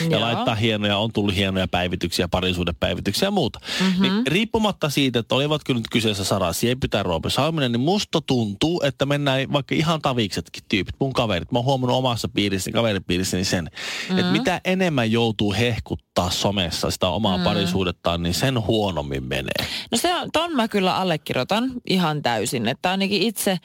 Ja 0.00 0.06
Joo. 0.08 0.20
laittaa 0.20 0.54
hienoja, 0.54 0.98
on 0.98 1.12
tullut 1.12 1.34
hienoja 1.34 1.68
päivityksiä, 1.68 2.28
parisuudepäivityksiä 2.28 3.26
ja 3.26 3.30
muuta. 3.30 3.60
Mm-hmm. 3.80 4.02
Niin 4.02 4.26
riippumatta 4.26 4.90
siitä, 4.90 5.18
että 5.18 5.34
olivatko 5.34 5.72
nyt 5.72 5.84
kyseessä 5.90 6.24
Sara 6.24 6.52
Sieppi 6.52 6.88
tai 6.88 7.02
Roope 7.02 7.30
Salminen, 7.30 7.72
niin 7.72 7.80
musta 7.80 8.20
tuntuu, 8.20 8.82
että 8.84 9.06
mennään 9.06 9.52
vaikka 9.52 9.74
ihan 9.74 10.02
taviksetkin 10.02 10.62
tyypit, 10.68 10.94
mun 11.00 11.12
kaverit. 11.12 11.52
Mä 11.52 11.58
oon 11.58 11.66
huomannut 11.66 11.98
omassa 11.98 12.28
piirissäni, 12.28 12.72
kaveripiirissäni 12.72 13.44
sen, 13.44 13.64
mm-hmm. 13.64 14.18
että 14.18 14.32
mitä 14.32 14.60
enemmän 14.64 15.12
joutuu 15.12 15.52
hehkuttaa 15.52 16.30
somessa 16.30 16.90
sitä 16.90 17.08
omaa 17.08 17.36
mm-hmm. 17.36 17.44
parisuudettaan, 17.44 18.22
niin 18.22 18.34
sen 18.34 18.66
huonommin 18.66 19.24
menee. 19.24 19.66
No 19.90 19.98
se 19.98 20.14
on, 20.14 20.28
ton 20.32 20.56
mä 20.56 20.68
kyllä 20.68 20.96
allekirjoitan 20.96 21.72
ihan 21.86 22.22
täysin, 22.22 22.68
että 22.68 22.90
ainakin 22.90 23.22
itse, 23.22 23.58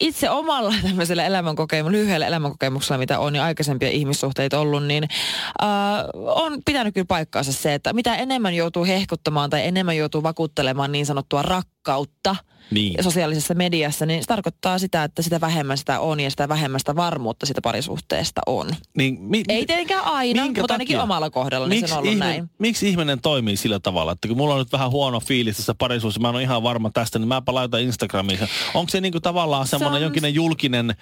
itse 0.00 0.30
omalla 0.30 0.74
tämmöisellä 0.88 1.24
elämänkokemuksella, 1.24 1.98
lyhyellä 2.02 2.26
elämänkokemuksella, 2.26 2.98
mitä 2.98 3.18
on 3.18 3.36
jo 3.36 3.42
aikaisempia 3.42 3.90
ihmissuhteita 3.90 4.58
ollut, 4.58 4.86
niin 4.86 5.08
äh, 5.62 5.68
on 6.14 6.58
pitänyt 6.64 6.94
kyllä 6.94 7.04
paikkaansa 7.06 7.52
se, 7.52 7.74
että 7.74 7.92
mitä 7.92 8.14
enemmän 8.16 8.54
joutuu 8.54 8.84
hehkuttamaan 8.84 9.50
tai 9.50 9.66
enemmän 9.66 9.96
joutuu 9.96 10.22
vakuuttelemaan 10.22 10.92
niin 10.92 11.06
sanottua 11.06 11.42
rakkautta 11.42 12.36
Niin. 12.70 13.04
sosiaalisessa 13.04 13.54
mediassa, 13.54 14.06
niin 14.06 14.22
se 14.22 14.26
tarkoittaa 14.26 14.78
sitä, 14.78 15.04
että 15.04 15.22
sitä 15.22 15.40
vähemmän 15.40 15.78
sitä 15.78 16.00
on 16.00 16.20
ja 16.20 16.30
sitä 16.30 16.48
vähemmän 16.48 16.80
sitä 16.80 16.96
varmuutta 16.96 17.46
sitä 17.46 17.60
parisuhteesta 17.60 18.40
on. 18.46 18.66
Niin, 18.96 19.16
mi, 19.20 19.42
Ei 19.48 19.66
tietenkään 19.66 20.04
aina, 20.04 20.44
mutta 20.46 20.74
ainakin 20.74 20.94
takia? 20.94 21.02
omalla 21.02 21.30
kohdalla 21.30 21.68
niin 21.68 21.88
se 21.88 21.94
on 21.94 21.98
ollut 22.00 22.12
ihme- 22.12 22.18
näin. 22.24 22.50
Miksi 22.58 22.88
ihminen 22.88 23.20
toimii 23.20 23.56
sillä 23.56 23.80
tavalla, 23.80 24.12
että 24.12 24.28
kun 24.28 24.36
mulla 24.36 24.54
on 24.54 24.58
nyt 24.60 24.72
vähän 24.72 24.90
huono 24.90 25.20
fiilis 25.20 25.56
tässä 25.56 25.74
parisuudessa, 25.78 26.20
mä 26.20 26.28
en 26.28 26.34
ole 26.34 26.42
ihan 26.42 26.62
varma 26.62 26.90
tästä, 26.90 27.18
niin 27.18 27.28
mäpä 27.28 27.54
laitan 27.54 27.80
Instagramiin. 27.80 28.38
Onko 28.74 28.90
se 28.90 29.00
niinku 29.00 29.20
tavallaan 29.20 29.66
semmoinen 29.66 29.96
on- 29.96 30.02
jonkinlainen 30.02 30.34
julkinen, 30.34 30.94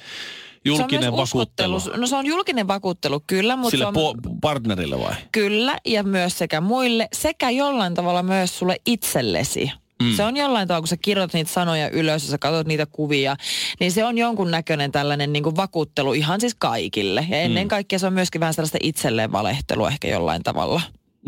Julkinen 0.66 1.12
se 1.12 1.12
vakuuttelu. 1.12 1.80
No 1.96 2.06
se 2.06 2.16
on 2.16 2.26
julkinen 2.26 2.68
vakuuttelu, 2.68 3.22
kyllä, 3.26 3.56
mutta 3.56 3.70
Sille 3.70 3.84
se 3.84 3.88
on... 3.88 3.94
po- 3.94 4.38
partnerille 4.40 4.98
vai? 4.98 5.14
Kyllä, 5.32 5.78
ja 5.86 6.02
myös 6.02 6.38
sekä 6.38 6.60
muille, 6.60 7.08
sekä 7.12 7.50
jollain 7.50 7.94
tavalla 7.94 8.22
myös 8.22 8.58
sulle 8.58 8.76
itsellesi. 8.86 9.70
Mm. 10.02 10.12
Se 10.16 10.24
on 10.24 10.36
jollain 10.36 10.68
tavalla, 10.68 10.82
kun 10.82 10.88
sä 10.88 10.96
kirjoitat 10.96 11.34
niitä 11.34 11.52
sanoja 11.52 11.90
ylös 11.90 12.24
ja 12.24 12.30
sä 12.30 12.38
katsot 12.38 12.66
niitä 12.66 12.86
kuvia, 12.86 13.36
niin 13.80 13.92
se 13.92 14.04
on 14.04 14.18
jonkun 14.18 14.50
näköinen 14.50 14.92
tällainen 14.92 15.32
niin 15.32 15.42
kuin 15.42 15.56
vakuuttelu 15.56 16.12
ihan 16.12 16.40
siis 16.40 16.54
kaikille. 16.54 17.26
Ja 17.30 17.40
ennen 17.40 17.64
mm. 17.64 17.68
kaikkea 17.68 17.98
se 17.98 18.06
on 18.06 18.12
myöskin 18.12 18.40
vähän 18.40 18.54
sellaista 18.54 18.78
itselleen 18.82 19.32
valehtelua 19.32 19.88
ehkä 19.88 20.08
jollain 20.08 20.42
tavalla. 20.42 20.80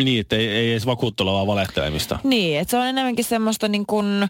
Niin, 0.04 0.20
että 0.20 0.36
ei, 0.36 0.48
ei 0.48 0.70
edes 0.70 0.86
vakuuttelua, 0.86 1.32
vaan 1.32 1.46
valehtelemista. 1.46 2.18
Niin, 2.24 2.58
että 2.58 2.70
se 2.70 2.76
on 2.76 2.86
enemmänkin 2.86 3.24
semmoista 3.24 3.68
niin 3.68 3.86
kuin, 3.86 4.28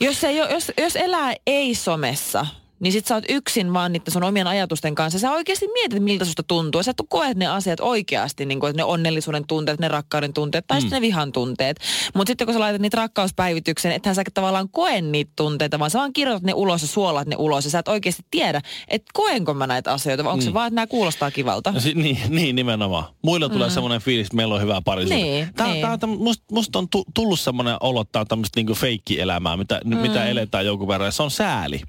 jos, 0.00 0.24
ei, 0.24 0.36
jos, 0.36 0.72
jos 0.78 0.96
elää 0.96 1.34
ei-somessa, 1.46 2.46
niin 2.84 2.92
sit 2.92 3.06
sä 3.06 3.14
oot 3.14 3.24
yksin 3.28 3.72
vaan 3.72 3.92
niiden 3.92 4.12
sun 4.12 4.22
omien 4.22 4.46
ajatusten 4.46 4.94
kanssa. 4.94 5.18
Sä 5.18 5.32
oikeasti 5.32 5.68
mietit, 5.68 6.02
miltä 6.02 6.24
susta 6.24 6.42
tuntuu. 6.42 6.82
Sä 6.82 6.90
et 6.90 7.02
koet 7.08 7.36
ne 7.36 7.46
asiat 7.46 7.80
oikeasti, 7.80 8.46
niin 8.46 8.60
kuin, 8.60 8.70
että 8.70 8.80
ne 8.80 8.84
onnellisuuden 8.84 9.46
tunteet, 9.46 9.80
ne 9.80 9.88
rakkauden 9.88 10.32
tunteet 10.32 10.66
tai 10.66 10.78
mm. 10.78 10.80
sitten 10.80 10.96
ne 10.96 11.00
vihan 11.00 11.32
tunteet. 11.32 11.80
Mutta 12.14 12.30
sitten 12.30 12.46
kun 12.46 12.54
sä 12.54 12.60
laitat 12.60 12.82
niitä 12.82 12.96
rakkauspäivitykseen, 12.96 13.94
ethän 13.94 14.14
sä 14.14 14.22
tavallaan 14.34 14.68
koe 14.68 15.00
niitä 15.00 15.32
tunteita, 15.36 15.78
vaan 15.78 15.90
sä 15.90 15.98
vaan 15.98 16.12
kirjoitat 16.12 16.42
ne 16.42 16.54
ulos 16.54 16.82
ja 16.82 16.88
suolat 16.88 17.28
ne 17.28 17.36
ulos. 17.38 17.64
Ja 17.64 17.70
sä 17.70 17.78
et 17.78 17.88
oikeasti 17.88 18.22
tiedä, 18.30 18.60
että 18.88 19.10
koenko 19.14 19.54
mä 19.54 19.66
näitä 19.66 19.92
asioita, 19.92 20.24
vai 20.24 20.32
onko 20.32 20.42
mm. 20.42 20.46
se 20.46 20.54
vaan, 20.54 20.66
että 20.66 20.74
nämä 20.74 20.86
kuulostaa 20.86 21.30
kivalta. 21.30 21.72
Ja 21.74 21.80
si- 21.80 21.94
niin, 21.94 22.18
niin, 22.28 22.56
nimenomaan. 22.56 23.04
Muilla 23.22 23.48
tulee 23.48 23.68
mm. 23.68 23.74
semmoinen 23.74 24.00
fiilis, 24.00 24.26
että 24.26 24.36
meillä 24.36 24.54
on 24.54 24.62
hyvä 24.62 24.82
parisuhde. 24.84 25.22
Niin, 25.22 25.48
tää, 25.56 25.66
niin. 25.66 25.80
Tää, 25.80 25.92
on 25.92 25.98
täm- 25.98 26.22
musta, 26.22 26.44
musta 26.52 26.78
on 26.78 26.88
tu- 26.88 27.04
tullut 27.14 27.40
semmoinen 27.40 27.76
olo, 27.80 28.00
että 28.00 28.12
tää 28.12 28.20
on 28.20 28.26
tämmöistä 28.26 28.58
niinku 28.60 28.74
feikki-elämää, 28.74 29.56
mitä, 29.56 29.80
mm. 29.84 29.96
mitä 29.96 30.24
eletään 30.24 30.66
jonkun 30.66 30.88
verran. 30.88 31.08
Ja 31.08 31.12
se 31.12 31.22
on 31.22 31.30
sääli. 31.30 31.80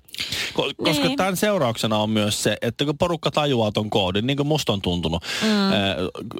Ko- 0.53 0.73
koska 0.83 1.05
Niin. 1.05 1.17
tämän 1.17 1.37
seurauksena 1.37 1.97
on 1.97 2.09
myös 2.09 2.43
se, 2.43 2.57
että 2.61 2.85
kun 2.85 2.97
porukka 2.97 3.31
tajuaa 3.31 3.71
ton 3.71 3.89
koodin, 3.89 4.27
niin 4.27 4.37
kuin 4.37 4.47
musta 4.47 4.73
on 4.73 4.81
tuntunut, 4.81 5.23
mm. 5.41 5.47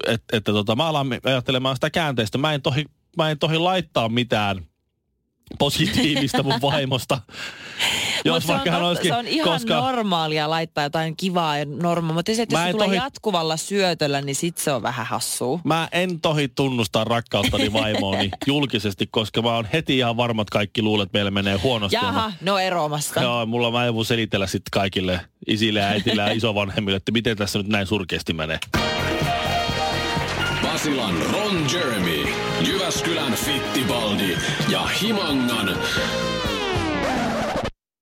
että, 0.07 0.37
että 0.37 0.51
tota, 0.51 0.75
mä 0.75 0.85
alan 0.87 1.07
ajattelemaan 1.23 1.75
sitä 1.75 1.89
käänteistä. 1.89 2.37
Mä 2.37 2.53
en 2.53 2.61
tohi, 2.61 2.85
mä 3.17 3.31
en 3.31 3.39
tohi 3.39 3.57
laittaa 3.57 4.09
mitään 4.09 4.65
positiivista 5.59 6.43
mun 6.43 6.61
vaimosta. 6.61 7.21
Mut 8.31 8.43
se, 8.43 8.51
on 8.51 8.55
vaikka 8.55 8.71
hän 8.71 8.79
totta, 8.79 8.87
olisikin- 8.87 9.11
se 9.11 9.17
on 9.17 9.27
ihan 9.27 9.49
koska- 9.49 9.75
normaalia 9.81 10.49
laittaa 10.49 10.83
jotain 10.83 11.17
kivaa 11.17 11.57
ja 11.57 11.65
normaalia, 11.65 12.13
mutta 12.13 12.35
se, 12.35 12.41
että 12.41 12.55
jos 12.55 12.63
se 12.65 12.71
tulee 12.71 12.87
tohi- 12.87 12.95
jatkuvalla 12.95 13.57
syötöllä, 13.57 14.21
niin 14.21 14.35
sit 14.35 14.57
se 14.57 14.71
on 14.71 14.81
vähän 14.83 15.05
hassua. 15.05 15.59
Mä 15.63 15.87
en 15.91 16.21
tohi 16.21 16.47
tunnustaa 16.47 17.03
rakkauttani 17.03 17.73
vaimooni 17.73 18.31
julkisesti, 18.47 19.07
koska 19.07 19.41
mä 19.41 19.55
oon 19.55 19.67
heti 19.73 19.97
ihan 19.97 20.17
varma, 20.17 20.41
että 20.41 20.51
kaikki 20.51 20.81
luulet, 20.81 21.05
että 21.05 21.17
meillä 21.17 21.31
menee 21.31 21.55
huonosti. 21.63 21.95
Ja 21.95 22.01
mä- 22.01 22.07
Jaha, 22.07 22.31
no 22.41 22.57
eromassa. 22.57 23.21
Joo, 23.21 23.45
mulla 23.45 23.71
mä 23.71 23.85
en 23.85 23.95
voi 23.95 24.05
selitellä 24.05 24.47
sitten 24.47 24.71
kaikille 24.71 25.19
isille 25.47 25.79
ja 25.79 25.85
äitille 25.87 26.21
ja 26.21 26.31
isovanhemmille, 26.39 26.97
että 26.97 27.11
miten 27.11 27.37
tässä 27.37 27.59
nyt 27.59 27.67
näin 27.67 27.87
surkeasti 27.87 28.33
menee. 28.33 28.59
Basilan 30.61 31.15
Ron 31.33 31.65
Jeremy, 31.73 32.25
Jyväskylän 32.67 33.33
Fittibaldi 33.33 34.37
ja 34.69 34.79
Himangan... 35.01 35.69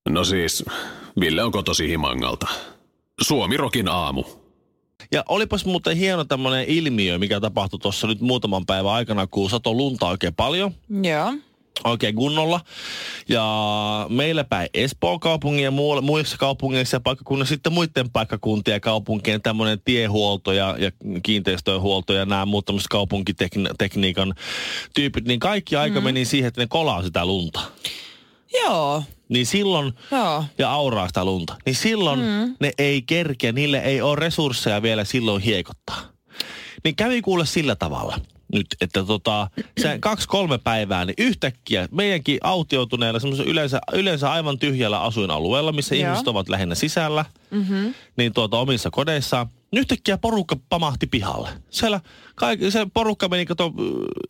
No 0.10 0.24
siis, 0.24 0.64
Ville 1.20 1.44
on 1.44 1.52
kotosi 1.52 1.88
Himangalta. 1.88 2.48
Suomirokin 3.22 3.88
aamu. 3.88 4.24
Ja 5.12 5.24
olipas 5.30 5.66
muuten 5.66 5.98
hieno 5.98 6.24
tämmöinen 6.24 6.66
ilmiö, 6.68 7.18
mikä 7.18 7.40
tapahtui 7.40 7.80
tuossa 7.80 8.08
nyt 8.08 8.22
muutaman 8.22 8.66
päivän 8.66 8.92
aikana, 8.92 9.28
kun 9.28 9.50
sato 9.50 9.74
lunta 9.74 10.08
oikein 10.08 10.36
paljon. 10.36 10.72
Joo. 11.04 11.34
oikein 11.84 12.16
kunnolla. 12.16 12.60
Ja 13.30 14.06
meillä 14.10 14.44
päin 14.44 14.70
Espoon 14.74 15.20
kaupungin 15.20 15.64
ja 15.64 15.72
muualla, 15.72 16.02
muissa 16.02 16.38
kaupungeissa 16.38 16.96
ja 16.96 17.02
paikkakunnissa 17.02 17.54
sitten 17.54 17.74
muiden 17.74 18.12
paikkakuntien 18.12 18.76
ja 18.76 18.80
kaupunkien 18.80 19.42
tämmöinen 19.42 19.82
tiehuolto 19.86 20.52
ja, 20.52 20.76
ja 20.80 20.92
kiinteistöhuolto 21.24 22.14
ja 22.14 22.26
nämä 22.26 22.46
muut 22.46 22.66
tämmöiset 22.66 22.90
kaupunkitekniikan 22.90 24.34
tyypit, 24.96 25.26
niin 25.26 25.40
kaikki 25.40 25.76
aika 25.76 26.00
mm. 26.00 26.04
meni 26.04 26.26
siihen, 26.26 26.48
että 26.48 26.62
ne 26.62 26.68
kolaa 26.68 27.04
sitä 27.04 27.26
lunta. 27.26 27.62
Joo. 28.54 29.04
Niin 29.30 29.46
silloin, 29.46 29.94
Joo. 30.12 30.46
ja 30.58 30.72
auraa 30.72 31.08
sitä 31.08 31.26
lunta, 31.26 31.56
niin 31.66 31.76
silloin 31.76 32.20
mm. 32.20 32.56
ne 32.60 32.72
ei 32.78 33.02
kerkeä, 33.02 33.52
niille 33.52 33.78
ei 33.78 34.02
ole 34.02 34.16
resursseja 34.16 34.82
vielä 34.82 35.04
silloin 35.04 35.42
hiekottaa. 35.42 36.02
Niin 36.84 36.96
kävi 36.96 37.22
kuule 37.22 37.46
sillä 37.46 37.76
tavalla 37.76 38.20
nyt, 38.54 38.68
että 38.82 39.04
tota, 39.04 39.48
se 39.82 39.98
kaksi-kolme 40.00 40.58
päivää, 40.58 41.06
niin 41.06 41.16
yhtäkkiä 41.18 41.88
meidänkin 41.92 42.38
autioituneella, 42.44 43.20
yleensä, 43.46 43.82
yleensä 43.94 44.32
aivan 44.32 44.60
tyhjällä 44.60 45.02
asuinalueella, 45.02 45.72
missä 45.72 45.96
Joo. 45.96 46.06
ihmiset 46.06 46.28
ovat 46.28 46.50
lähinnä 46.50 46.76
sisällä, 46.76 47.26
mm-hmm. 47.52 47.94
niin 48.18 48.34
tuota 48.34 48.58
omissa 48.58 48.90
kodeissaan, 48.92 49.48
niin 49.72 49.80
yhtäkkiä 49.80 50.18
porukka 50.18 50.56
pamahti 50.70 51.08
pihalle. 51.08 51.50
Siellä 51.70 52.02
kaikki, 52.36 52.72
se 52.72 52.88
porukka 52.94 53.28
meni, 53.28 53.46
kato, 53.46 53.74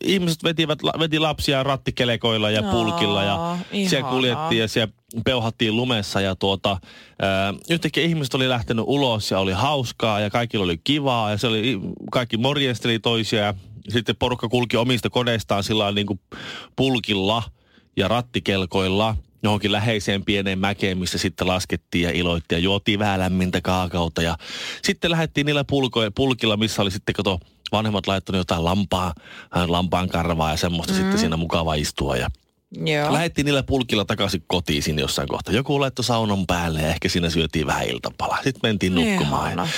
ihmiset 0.04 0.44
vetivät, 0.44 0.78
veti 0.98 1.18
lapsia 1.18 1.62
rattikelekoilla 1.62 2.50
ja 2.50 2.64
Aa, 2.64 2.70
pulkilla 2.70 3.22
ja 3.22 3.58
siellä 3.72 3.98
ihanaa. 3.98 4.10
kuljettiin 4.10 4.60
ja 4.60 4.68
siellä 4.68 4.92
peuhattiin 5.24 5.76
lumessa 5.76 6.20
ja 6.20 6.36
tuota, 6.36 6.76
ää, 7.22 7.54
yhtäkkiä 7.70 8.04
ihmiset 8.04 8.34
oli 8.34 8.48
lähtenyt 8.48 8.84
ulos 8.88 9.30
ja 9.30 9.38
oli 9.38 9.52
hauskaa 9.52 10.20
ja 10.20 10.30
kaikilla 10.30 10.64
oli 10.64 10.80
kivaa 10.84 11.30
ja 11.30 11.38
se 11.38 11.46
oli, 11.46 11.80
kaikki 12.10 12.36
morjesteli 12.36 12.98
toisia 12.98 13.40
ja 13.40 13.54
sitten 13.88 14.16
porukka 14.16 14.48
kulki 14.48 14.76
omista 14.76 15.10
kodeistaan 15.10 15.64
sillä 15.64 15.92
niin 15.92 16.06
kuin 16.06 16.20
pulkilla 16.76 17.42
ja 17.96 18.08
rattikelkoilla 18.08 19.16
johonkin 19.42 19.72
läheiseen 19.72 20.24
pieneen 20.24 20.58
mäkeen, 20.58 20.98
missä 20.98 21.18
sitten 21.18 21.46
laskettiin 21.46 22.02
ja 22.02 22.10
iloittiin 22.10 22.56
ja 22.56 22.62
juotiin 22.64 22.98
vähän 22.98 23.20
lämmintä 23.20 23.60
kaakaota. 23.60 24.22
Ja 24.22 24.36
sitten 24.82 25.10
lähdettiin 25.10 25.46
niillä 25.46 25.64
pulkoilla, 25.64 26.12
pulkilla, 26.14 26.56
missä 26.56 26.82
oli 26.82 26.90
sitten, 26.90 27.14
kato, 27.14 27.40
vanhemmat 27.72 28.06
laittanut 28.06 28.38
jotain 28.38 28.64
lampaa, 28.64 29.14
lampaan 29.66 30.08
karvaa 30.08 30.50
ja 30.50 30.56
semmoista 30.56 30.92
mm. 30.92 30.96
sitten 30.96 31.18
siinä 31.18 31.36
mukava 31.36 31.74
istua. 31.74 32.16
Ja 32.16 32.28
Joo. 32.76 33.12
Lähettiin 33.12 33.44
niillä 33.44 33.62
pulkilla 33.62 34.04
takaisin 34.04 34.44
kotiin 34.46 34.82
sinne 34.82 35.02
jossain 35.02 35.28
kohtaa. 35.28 35.54
Joku 35.54 35.80
laittoi 35.80 36.04
saunan 36.04 36.46
päälle 36.46 36.82
ja 36.82 36.88
ehkä 36.88 37.08
siinä 37.08 37.30
syötiin 37.30 37.66
vähän 37.66 37.88
iltapalaa. 37.88 38.42
Sitten 38.42 38.60
mentiin 38.62 38.94
nukkumaan. 38.94 39.46
Ihana. 39.46 39.68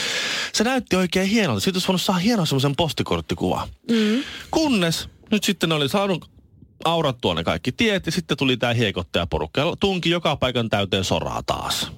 Se 0.53 0.65
näytti 0.65 0.97
oikein 0.97 1.29
hienolta. 1.29 1.61
Siitä 1.61 1.77
olisi 1.77 1.89
voinut 1.89 2.03
saada 2.03 2.21
hienon 2.21 2.47
semmoisen 2.47 2.77
postikorttikuvan. 2.77 3.69
Mm. 3.91 4.23
Kunnes 4.51 5.09
nyt 5.31 5.45
sitten 5.45 5.73
oli 5.73 5.89
saanut 5.89 6.31
aurattua 6.85 7.35
ne 7.35 7.45
kaikki 7.45 7.73
tiet 7.73 8.07
ja 8.07 8.13
sitten 8.13 8.37
tuli 8.37 8.57
tämä 8.57 8.73
hiekottajaporukka 8.73 9.61
ja 9.61 9.67
tunki 9.81 10.11
joka 10.11 10.37
paikan 10.37 10.69
täyteen 10.69 11.05
soraa 11.05 11.43
taas. 11.47 11.93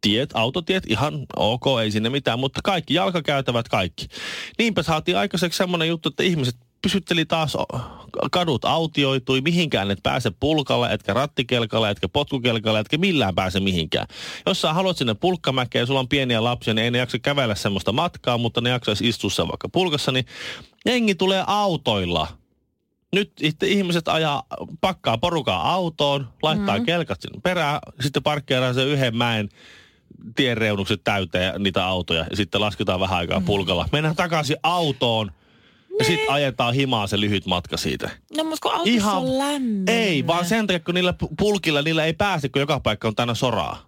Tiet, 0.00 0.30
autotiet, 0.34 0.84
ihan 0.86 1.26
ok, 1.36 1.64
ei 1.82 1.90
sinne 1.90 2.10
mitään, 2.10 2.38
mutta 2.38 2.60
kaikki 2.64 2.94
jalkakäytävät, 2.94 3.68
kaikki. 3.68 4.06
Niinpä 4.58 4.82
saatiin 4.82 5.16
aikaiseksi 5.16 5.56
semmoinen 5.56 5.88
juttu, 5.88 6.08
että 6.08 6.22
ihmiset 6.22 6.56
pysytteli 6.86 7.24
taas, 7.24 7.56
kadut 8.32 8.64
autioitui, 8.64 9.40
mihinkään 9.40 9.90
et 9.90 9.98
pääse 10.02 10.32
pulkalla, 10.40 10.90
etkä 10.90 11.14
rattikelkalla, 11.14 11.90
etkä 11.90 12.08
potkukelkalla, 12.08 12.78
etkä 12.78 12.98
millään 12.98 13.34
pääse 13.34 13.60
mihinkään. 13.60 14.06
Jos 14.46 14.60
sä 14.60 14.72
haluat 14.72 14.96
sinne 14.96 15.14
pulkkamäkeen 15.14 15.82
ja 15.82 15.86
sulla 15.86 16.00
on 16.00 16.08
pieniä 16.08 16.44
lapsia, 16.44 16.74
niin 16.74 16.84
ei 16.84 16.90
ne 16.90 16.98
jaksa 16.98 17.18
kävellä 17.18 17.54
semmoista 17.54 17.92
matkaa, 17.92 18.38
mutta 18.38 18.60
ne 18.60 18.70
jaksaisi 18.70 19.08
istua 19.08 19.30
sen 19.30 19.48
vaikka 19.48 19.68
pulkassa, 19.68 20.12
niin 20.12 20.24
jengi 20.84 21.14
tulee 21.14 21.44
autoilla. 21.46 22.28
Nyt 23.12 23.32
itse 23.40 23.66
ihmiset 23.66 24.08
ajaa, 24.08 24.42
pakkaa 24.80 25.18
porukaa 25.18 25.72
autoon, 25.72 26.28
laittaa 26.42 26.78
mm. 26.78 26.84
kelkat 26.84 27.20
sinne 27.20 27.40
perään, 27.42 27.78
sitten 28.00 28.22
parkkeeraa 28.22 28.72
sen 28.72 28.86
yhden 28.86 29.16
mäen 29.16 29.48
tien 30.36 30.56
reunukset 30.56 31.00
täyteen 31.04 31.62
niitä 31.62 31.86
autoja 31.86 32.26
ja 32.30 32.36
sitten 32.36 32.60
lasketaan 32.60 33.00
vähän 33.00 33.18
aikaa 33.18 33.42
pulkalla. 33.46 33.88
Mennään 33.92 34.16
takaisin 34.16 34.56
autoon 34.62 35.32
ja 35.98 36.04
sitten 36.04 36.30
ajetaan 36.30 36.74
himaa 36.74 37.06
se 37.06 37.20
lyhyt 37.20 37.46
matka 37.46 37.76
siitä. 37.76 38.10
No 38.36 38.44
mutta 38.44 38.58
kun 38.62 38.72
autossa 38.72 39.12
on 39.12 39.38
lämmin. 39.38 39.84
Ei, 39.90 40.26
vaan 40.26 40.44
sen 40.44 40.66
takia, 40.66 40.80
kun 40.80 40.94
niillä 40.94 41.14
pu- 41.24 41.34
pulkilla 41.38 41.82
niillä 41.82 42.04
ei 42.04 42.12
pääse, 42.12 42.48
kun 42.48 42.60
joka 42.60 42.80
paikka 42.80 43.08
on 43.08 43.14
täynnä 43.14 43.34
soraa. 43.34 43.85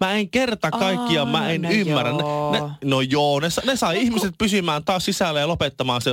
Mä 0.00 0.12
en 0.12 0.30
kerta 0.30 0.70
kaikkiaan, 0.70 1.28
mä 1.28 1.50
en 1.50 1.62
no 1.62 1.70
ymmärrä. 1.70 2.10
Joo. 2.10 2.52
ne, 2.52 2.60
no 2.84 3.00
joo, 3.00 3.40
ne, 3.40 3.48
ne 3.66 3.76
saa 3.76 3.92
ihmiset 3.92 4.34
pysymään 4.38 4.84
taas 4.84 5.04
sisällä 5.04 5.40
ja 5.40 5.48
lopettamaan 5.48 6.02
se, 6.02 6.10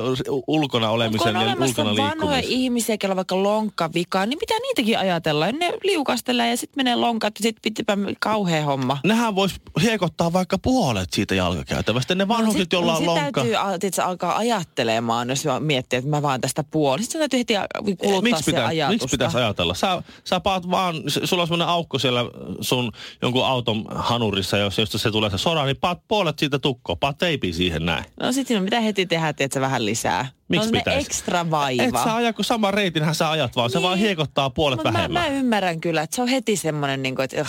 ulkona 0.47 0.89
olemisen 0.89 1.35
ja 1.35 1.41
ulkona 1.41 1.89
vanhoja 1.89 2.11
liikkumisen. 2.11 2.43
ihmisiä, 2.49 2.97
joilla 3.03 3.13
on 3.13 3.15
vaikka 3.15 3.43
lonkka 3.43 3.89
vika, 3.93 4.25
niin 4.25 4.39
mitä 4.41 4.53
niitäkin 4.61 4.99
ajatellaan? 4.99 5.55
Ne 5.59 5.73
liukastelee 5.83 6.49
ja 6.49 6.57
sitten 6.57 6.79
menee 6.79 6.95
lonkat 6.95 7.33
ja 7.39 7.43
sitten 7.43 7.61
pitipä 7.61 7.97
kauhea 8.19 8.65
homma. 8.65 8.97
Nehän 9.03 9.35
vois 9.35 9.55
hiekottaa 9.81 10.33
vaikka 10.33 10.57
puolet 10.57 11.13
siitä 11.13 11.35
jalkakäytävästä. 11.35 12.15
Ne 12.15 12.27
vanhukset, 12.27 12.61
sit- 12.61 12.73
joilla 12.73 12.91
on 12.91 12.97
sit 12.97 13.05
lonkka. 13.07 13.41
täytyy 13.41 13.79
tiedätkö, 13.79 14.03
alkaa 14.03 14.37
ajattelemaan, 14.37 15.29
jos 15.29 15.43
miettii, 15.59 15.97
että 15.97 16.09
mä 16.09 16.21
vaan 16.21 16.41
tästä 16.41 16.63
puoli. 16.63 17.03
Sitten 17.03 17.19
täytyy 17.21 17.39
heti 17.39 17.53
kuluttaa 17.97 18.21
Miksi 18.21 18.43
pitäisi, 18.45 18.67
ajatusta. 18.67 19.03
miksi 19.03 19.07
pitäisi 19.17 19.37
ajatella? 19.37 19.73
Sä, 19.73 20.03
sä 20.23 20.39
paat 20.39 20.69
vaan, 20.71 20.95
sulla 21.23 21.43
on 21.43 21.47
semmoinen 21.47 21.67
aukko 21.67 21.99
siellä 21.99 22.19
sun 22.61 22.91
jonkun 23.21 23.45
auton 23.57 23.85
hanurissa, 23.95 24.57
jos, 24.57 24.77
josta 24.77 24.97
se 24.97 25.11
tulee 25.11 25.29
se 25.29 25.37
sora, 25.37 25.65
niin 25.65 25.77
paat 25.77 26.01
puolet 26.07 26.39
siitä 26.39 26.59
tukkoa, 26.59 26.95
paat 26.95 27.17
teipi 27.17 27.53
siihen 27.53 27.85
näin. 27.85 28.05
No 28.21 28.31
sitten 28.31 28.47
siinä 28.47 28.63
pitää 28.63 28.79
heti 28.79 29.05
tehdä, 29.05 29.29
että 29.29 29.47
sä 29.53 29.61
vähän 29.61 29.85
lisää. 29.85 30.27
Miksi 30.49 30.67
no, 30.67 30.71
se 30.71 30.79
pitäisi? 30.79 31.07
ekstra 31.07 31.49
vaiva. 31.51 31.83
Et 31.83 31.93
sä 32.03 32.15
aja, 32.15 32.33
kun 32.33 32.45
sama 32.45 32.71
reitinhän 32.71 33.15
sä 33.15 33.31
ajat 33.31 33.55
vaan, 33.55 33.69
se 33.69 33.77
Niin. 33.77 33.83
vaan 33.83 33.97
hiekottaa 33.97 34.49
puolet 34.49 34.77
Mut 34.77 34.83
mä, 34.85 34.93
vähemmän. 34.93 35.31
mä, 35.31 35.37
ymmärrän 35.37 35.81
kyllä, 35.81 36.01
että 36.01 36.15
se 36.15 36.21
on 36.21 36.27
heti 36.27 36.55
semmoinen, 36.55 37.03
niin 37.03 37.15
kuin, 37.15 37.23
että 37.23 37.41
uh, 37.41 37.47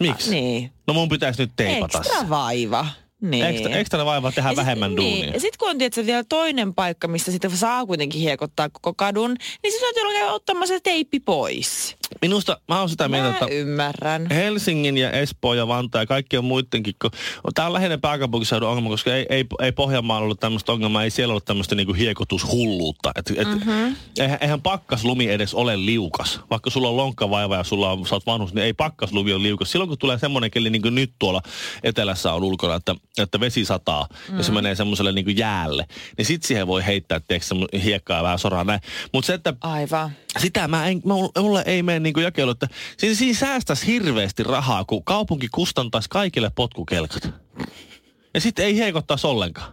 Miksi? 0.00 0.30
Niin. 0.30 0.72
No 0.86 0.94
mun 0.94 1.08
pitäisi 1.08 1.42
nyt 1.42 1.52
teipata 1.56 2.02
se. 2.02 2.08
Ekstra 2.08 2.28
vaiva. 2.28 2.86
Niin. 3.22 3.44
Ekstra, 3.44 3.70
ekstra 3.70 4.04
vaiva 4.04 4.32
tehdä 4.32 4.50
Ja 4.50 4.56
vähemmän 4.56 4.90
sit, 4.90 4.96
duunia. 4.96 5.14
Niin. 5.14 5.34
Ja 5.34 5.40
sitten 5.40 5.58
kun 5.58 5.70
on 5.70 5.78
tietysti 5.78 6.06
vielä 6.06 6.24
toinen 6.28 6.74
paikka, 6.74 7.08
missä 7.08 7.32
sitten 7.32 7.56
saa 7.56 7.86
kuitenkin 7.86 8.20
hiekottaa 8.20 8.68
koko 8.68 8.94
kadun, 8.94 9.36
niin 9.62 9.72
se 9.72 9.80
täytyy 9.80 10.02
olla 10.02 10.32
ottamaan 10.32 10.68
se 10.68 10.80
teippi 10.80 11.20
pois. 11.20 11.96
Minusta, 12.22 12.60
mä 12.68 12.80
oon 12.80 12.88
sitä 12.88 13.08
mieltä, 13.08 13.28
Mä 13.28 13.34
että 13.34 13.46
ymmärrän. 13.46 14.26
Helsingin 14.30 14.98
ja 14.98 15.10
Espoo 15.10 15.54
ja 15.54 15.68
Vantaa 15.68 16.02
ja 16.02 16.06
kaikkien 16.06 16.44
muidenkin, 16.44 16.94
kun 17.02 17.10
tämä 17.54 17.66
on 17.66 17.72
lähinnä 17.72 17.98
pääkaupunkiseudun 17.98 18.68
ongelma, 18.68 18.90
koska 18.90 19.14
ei, 19.14 19.26
ei, 19.28 19.44
ei 19.60 19.72
Pohjanmaalla 19.72 20.24
ollut 20.24 20.40
tämmöistä 20.40 20.72
ongelmaa, 20.72 21.04
ei 21.04 21.10
siellä 21.10 21.32
ollut 21.32 21.44
tämmöistä 21.44 21.74
niinku 21.74 21.92
hiekotushulluutta. 21.92 23.12
Et, 23.16 23.30
et, 23.36 23.48
mm-hmm. 23.48 23.96
eihän, 24.18 24.38
eihän 24.40 24.62
pakkaslumi 24.62 25.30
edes 25.30 25.54
ole 25.54 25.86
liukas. 25.86 26.40
Vaikka 26.50 26.70
sulla 26.70 26.88
on 26.88 26.96
lonkkavaiva 26.96 27.56
ja 27.56 27.64
sulla 27.64 27.92
on, 27.92 28.06
sä 28.06 28.14
oot 28.14 28.26
vanhus, 28.26 28.54
niin 28.54 28.64
ei 28.64 28.72
pakkaslumi 28.72 29.32
ole 29.32 29.42
liukas. 29.42 29.72
Silloin 29.72 29.88
kun 29.88 29.98
tulee 29.98 30.18
semmoinen 30.18 30.50
keli, 30.50 30.70
niin 30.70 30.82
kuin 30.82 30.94
nyt 30.94 31.12
tuolla 31.18 31.42
etelässä 31.82 32.32
on 32.32 32.44
ulkona, 32.44 32.74
että, 32.74 32.94
että 33.22 33.40
vesi 33.40 33.64
sataa 33.64 34.06
mm. 34.30 34.36
ja 34.36 34.42
se 34.42 34.52
menee 34.52 34.74
semmoiselle 34.74 35.12
niin 35.12 35.36
jäälle, 35.36 35.86
niin 36.18 36.26
sit 36.26 36.42
siihen 36.42 36.66
voi 36.66 36.86
heittää 36.86 37.20
tiedätkö, 37.20 37.78
hiekkaa 37.78 38.16
ja 38.16 38.22
vähän 38.22 38.38
soraa 38.38 38.64
näin. 38.64 38.80
Mutta 39.12 39.26
se, 39.26 39.34
että 39.34 39.54
Aivan. 39.60 40.10
sitä 40.38 40.68
mä 40.68 40.88
en, 40.88 41.02
mulle 41.38 41.62
ei 41.66 41.82
mene 41.82 42.00
niinku 42.00 42.20
jakelu, 42.20 42.50
että 42.50 42.68
siinä, 42.98 43.14
siinä 43.14 43.38
säästäisi 43.38 43.86
hirveästi 43.86 44.42
rahaa, 44.42 44.84
kun 44.84 45.04
kaupunki 45.04 45.48
kustantaisi 45.48 46.08
kaikille 46.08 46.50
potkukelkat. 46.54 47.28
Ja 48.34 48.40
sitten 48.40 48.64
ei 48.64 48.78
heikottaisi 48.78 49.26
ollenkaan. 49.26 49.72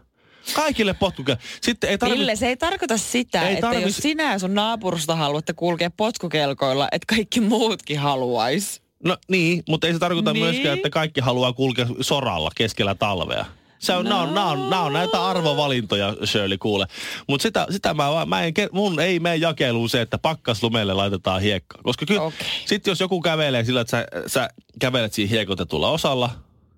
Kaikille 0.54 0.94
potkukelkat. 0.94 1.44
Sitten 1.62 1.90
ei 1.90 1.98
tarvitse... 1.98 2.20
Ville, 2.20 2.36
se 2.36 2.48
ei 2.48 2.58
tarkoita 2.58 2.98
sitä, 2.98 3.48
Ei 3.48 3.54
että 3.54 3.68
tarvi- 3.68 3.82
jos 3.82 3.98
sinä 3.98 4.32
ja 4.32 4.40
sun 4.40 4.54
naapurusta 4.54 5.16
haluatte 5.16 5.54
kulkea 5.54 5.90
potkukelkoilla, 5.90 6.88
että 6.92 7.16
kaikki 7.16 7.42
muutkin 7.42 8.00
haluais. 8.00 8.83
No 9.04 9.18
niin, 9.28 9.64
mutta 9.70 9.88
ei 9.88 9.94
se 9.94 10.00
tarkoita 10.00 10.34
Niin. 10.34 10.46
myöskään, 10.46 10.78
että 10.78 10.90
kaikki 10.90 11.22
haluaa 11.22 11.54
kulkea 11.54 11.86
soralla 12.02 12.52
keskellä 12.56 12.96
talvea. 12.96 13.46
Se 13.80 13.94
on, 13.94 14.06
no. 14.06 14.10
nämä, 14.10 14.22
on, 14.22 14.34
nämä, 14.34 14.50
on, 14.50 14.70
nämä 14.70 14.82
on 14.82 14.94
näitä 14.94 15.26
arvovalintoja, 15.26 16.16
Shirley, 16.26 16.58
kuule. 16.58 16.88
Mutta 17.28 17.44
sitä, 17.44 17.68
sitä 17.70 17.94
mä, 17.94 18.26
mä 18.26 18.44
en, 18.44 18.54
mun 18.72 19.00
ei 19.00 19.20
mene 19.20 19.36
jakeluun 19.36 19.90
se, 19.90 20.02
että 20.02 20.18
pakkaslumelle 20.18 20.94
laitetaan 20.94 21.42
hiekkaa. 21.42 21.82
Koska 21.84 22.06
kyllä, 22.06 22.22
Okei. 22.22 22.48
sitten 22.66 22.92
jos 22.92 23.00
joku 23.00 23.22
kävelee 23.22 23.64
sillä, 23.64 23.82
että 23.82 23.92
sä, 23.92 24.08
sä 24.28 24.50
kävelet 24.80 25.14
siinä 25.14 25.30
hiekotetulla 25.30 25.90
osalla, 25.90 26.30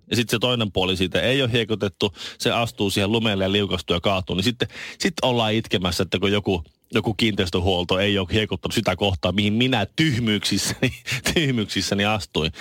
ja 0.10 0.15
sitten 0.15 0.38
se 0.38 0.39
toinen 0.39 0.72
puoli 0.72 0.98
siitä 0.98 1.22
ei 1.22 1.41
ole 1.41 1.51
hiekotettu, 1.51 2.13
se 2.38 2.51
astuu 2.51 2.89
siihen 2.89 3.12
lumelle 3.12 3.44
ja 3.44 3.51
liukastuu 3.51 3.96
ja 3.96 4.01
kaatuu, 4.01 4.36
niin 4.36 4.44
sitten 4.44 4.67
sit 5.00 5.13
ollaan 5.22 5.53
itkemässä, 5.53 6.03
että 6.03 6.20
kun 6.20 6.32
joku, 6.32 6.63
joku 6.95 7.13
kiinteistöhuolto 7.13 7.99
ei 7.99 8.17
ole 8.19 8.27
hiekottanut 8.31 8.73
sitä 8.73 8.95
kohtaa, 8.95 9.31
mihin 9.31 9.53
minä 9.53 9.87
tyhmyyksissäni, 9.95 10.91
tyhmyyksissäni 11.33 12.05
astuin. 12.05 12.51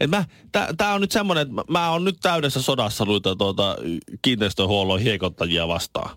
Et 0.00 0.10
mä, 0.10 0.24
tää, 0.52 0.68
tää 0.78 0.94
on 0.94 1.00
nyt 1.00 1.12
semmoinen, 1.12 1.42
että 1.42 1.54
mä, 1.54 1.62
mä 1.68 1.90
oon 1.90 2.04
nyt 2.04 2.16
täydessä 2.22 2.62
sodassa 2.62 3.04
noita 3.04 3.36
tuota, 3.36 3.76
kiinteistöhuollon 4.22 5.00
hiekottajia 5.00 5.68
vastaan. 5.68 6.16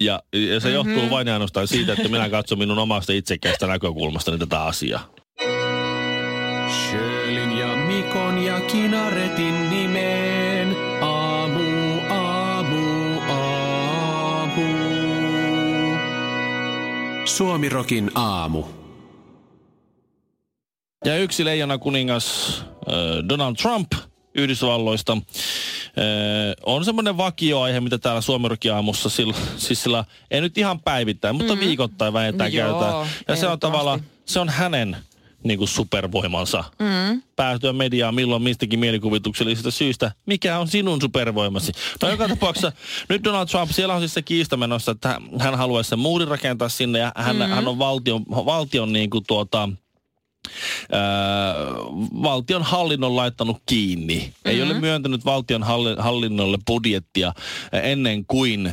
Ja, 0.00 0.22
ja 0.32 0.60
se 0.60 0.68
mm-hmm. 0.68 0.90
johtuu 0.90 1.10
vain 1.10 1.26
ja 1.26 1.32
ainoastaan 1.32 1.68
siitä, 1.68 1.92
että 1.92 2.08
minä 2.08 2.28
katson 2.28 2.58
minun 2.58 2.78
omasta 2.78 3.12
itsekästä 3.12 3.66
näkökulmastani 3.66 4.38
tätä 4.38 4.64
asiaa. 4.64 5.10
Sjölin 6.68 7.58
ja 7.58 7.76
Mikon 7.76 8.38
ja 8.38 8.60
Kinaretin 8.60 9.70
nimeen. 9.70 10.67
Suomirokin 17.28 18.10
aamu. 18.14 18.64
Ja 21.04 21.16
yksi 21.16 21.44
leijona 21.44 21.78
kuningas 21.78 22.58
äh, 22.60 23.28
Donald 23.28 23.56
Trump 23.56 23.92
Yhdysvalloista 24.34 25.12
äh, 25.12 25.20
on 26.66 26.84
semmoinen 26.84 27.16
vakioaihe, 27.16 27.80
mitä 27.80 27.98
täällä 27.98 28.20
Suomirokiaamussa 28.20 29.08
sillä, 29.08 29.34
siis 29.56 29.82
sillä, 29.82 30.04
ei 30.30 30.40
nyt 30.40 30.58
ihan 30.58 30.80
päivittäin, 30.80 31.36
mutta 31.36 31.54
mm. 31.54 31.60
viikoittain 31.60 32.12
vähintään 32.12 32.52
Joo, 32.52 32.66
käytetään. 32.66 33.06
Ja 33.28 33.36
se 33.36 33.48
on 33.48 33.60
tavallaan, 33.60 34.02
se 34.24 34.40
on 34.40 34.48
hänen 34.48 34.96
niin 35.44 35.58
kuin 35.58 35.68
supervoimansa. 35.68 36.64
Mm. 36.78 37.22
Päätyä 37.36 37.72
mediaan 37.72 38.14
milloin 38.14 38.42
mistäkin 38.42 38.78
mielikuvituksellisesta 38.78 39.70
syystä. 39.70 40.12
Mikä 40.26 40.58
on 40.58 40.68
sinun 40.68 41.00
supervoimasi? 41.00 41.72
No 42.02 42.10
joka 42.10 42.28
tapauksessa 42.28 42.72
nyt 43.08 43.24
Donald 43.24 43.46
Trump, 43.48 43.70
siellä 43.70 43.94
on 43.94 44.00
siis 44.00 44.14
se 44.14 44.22
kiista 44.22 44.56
menossa, 44.56 44.92
että 44.92 45.20
hän 45.38 45.58
haluaisi 45.58 45.90
sen 45.90 45.98
muurin 45.98 46.28
rakentaa 46.28 46.68
sinne 46.68 46.98
ja 46.98 47.12
hän, 47.16 47.36
mm. 47.36 47.42
hän 47.42 47.68
on 47.68 47.78
valtion, 47.78 48.24
valtion 48.30 48.92
niin 48.92 49.10
kuin 49.10 49.24
tuota, 49.26 49.68
Öö, 50.92 50.98
valtion 52.22 52.62
hallinnon 52.62 53.16
laittanut 53.16 53.62
kiinni. 53.66 54.14
Mm-hmm. 54.14 54.50
Ei 54.50 54.62
ole 54.62 54.74
myöntänyt 54.74 55.24
valtion 55.24 55.62
halli- 55.62 55.96
hallinnolle 55.98 56.58
budjettia 56.66 57.32
ennen 57.82 58.24
kuin 58.26 58.72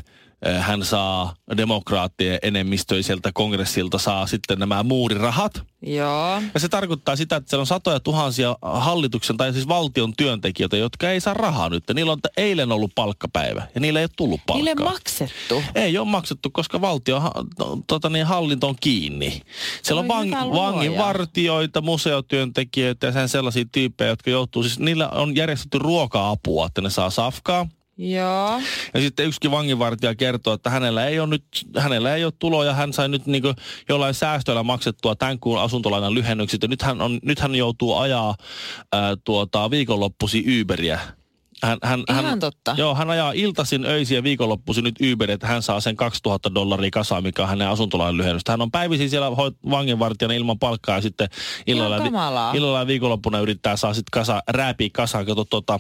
hän 0.60 0.86
saa 0.86 1.34
demokraattien 1.58 2.40
enemmistöiseltä 2.42 3.32
kongressilta 3.34 3.98
saa 3.98 4.28
sitten 4.28 4.60
nämä 4.60 4.84
muurirahat. 4.84 5.64
Joo. 5.82 6.42
Ja 6.54 6.60
se 6.60 6.70
tarkoittaa 6.70 7.16
sitä, 7.16 7.36
että 7.36 7.50
siellä 7.50 7.62
on 7.62 7.68
satoja 7.68 8.00
tuhansia 8.00 8.56
hallituksen 8.62 9.38
tai 9.38 9.54
siis 9.54 9.68
valtion 9.68 10.14
työntekijöitä, 10.18 10.78
jotka 10.78 11.10
ei 11.10 11.20
saa 11.20 11.34
rahaa 11.34 11.70
nyt. 11.70 11.84
Niillä 11.94 12.12
on 12.12 12.20
eilen 12.38 12.72
ollut 12.72 12.92
palkkapäivä 12.96 13.68
ja 13.76 13.82
niillä 13.82 14.00
ei 14.00 14.04
ole 14.04 14.10
tullut 14.18 14.42
palkkaa. 14.48 14.56
Niille 14.56 14.84
maksettu. 14.84 15.64
Ei 15.76 15.98
ole 15.98 16.08
maksettu, 16.08 16.50
koska 16.50 16.82
valtio, 16.82 17.22
to- 17.58 17.80
tota 17.88 18.10
niin, 18.10 18.26
hallinto 18.26 18.68
on 18.68 18.76
kiinni. 18.82 19.42
Siellä 19.82 20.00
on 20.00 20.08
vang, 20.08 20.32
vanginvartijoita, 20.34 21.82
museotyöntekijöitä 21.82 23.08
ja 23.08 23.14
sen 23.14 23.30
sellaisia 23.30 23.66
tyyppejä, 23.72 24.10
jotka 24.10 24.30
joutuu, 24.30 24.64
siis 24.64 24.80
niillä 24.80 25.10
on 25.10 25.36
järjestetty 25.36 25.80
ruoka-apua, 25.80 26.66
että 26.66 26.82
ne 26.82 26.90
saa 26.90 27.10
safkaa. 27.10 27.68
Joo. 27.98 28.62
Ja 28.94 29.00
sitten 29.00 29.26
yksikin 29.26 29.52
vanginvartija 29.52 30.16
kertoo, 30.16 30.54
että 30.54 30.70
hänellä 30.70 31.08
ei 31.08 31.20
ole 31.20 31.28
nyt, 31.28 31.46
hänellä 31.78 32.16
ei 32.16 32.26
ole 32.26 32.34
tuloja, 32.40 32.74
hän 32.74 32.94
sai 32.94 33.10
nyt 33.10 33.26
niin 33.26 33.44
jollain 33.90 34.14
säästöillä 34.14 34.64
maksettua 34.64 35.16
tämän 35.16 35.40
kuun 35.40 35.60
asuntolainan 35.60 36.14
lyhennykset. 36.14 36.62
Ja 36.62 36.68
nyt 36.68 36.82
hän, 36.82 37.02
on, 37.02 37.20
nyt 37.24 37.40
hän 37.40 37.56
joutuu 37.56 37.96
ajaa 37.96 38.36
ää, 38.94 39.16
tuota, 39.24 39.72
viikonloppusi 39.72 40.62
Uberia. 40.62 41.00
Hän, 41.64 41.78
hän, 41.84 42.04
Ihan 42.10 42.26
hän, 42.26 42.40
totta. 42.40 42.76
Joo, 42.78 42.96
hän 42.96 43.10
ajaa 43.10 43.32
iltaisin, 43.32 43.86
öisin 43.86 44.16
ja 44.16 44.24
viikonloppuisin 44.24 44.84
nyt 44.84 44.96
Uber, 45.14 45.32
että 45.32 45.48
hän 45.48 45.62
saa 45.64 45.80
sen 45.80 45.96
2000 45.96 46.54
dollaria 46.56 46.92
kasaan, 46.92 47.24
mikä 47.24 47.44
on 47.44 47.50
hänen 47.50 47.68
asuntolainan 47.68 48.18
lyhennystä. 48.18 48.52
Hän 48.52 48.62
on 48.62 48.72
päivisin 48.72 49.10
siellä 49.10 49.30
hoit- 49.30 49.70
vanginvartijana 49.72 50.34
ilman 50.34 50.60
palkkaa 50.60 50.96
ja 50.96 51.02
sitten 51.02 51.30
illalla, 51.68 52.00
kamalaa. 52.00 52.54
illalla 52.54 52.80
ja 52.80 52.88
viikonloppuna 52.88 53.40
yrittää 53.40 53.76
saa 53.76 53.94
sitten 53.94 54.12
kasa, 54.12 54.44
rääpiä 54.48 54.90
kasaan. 54.94 55.26
Kato, 55.26 55.46
tota, 55.46 55.80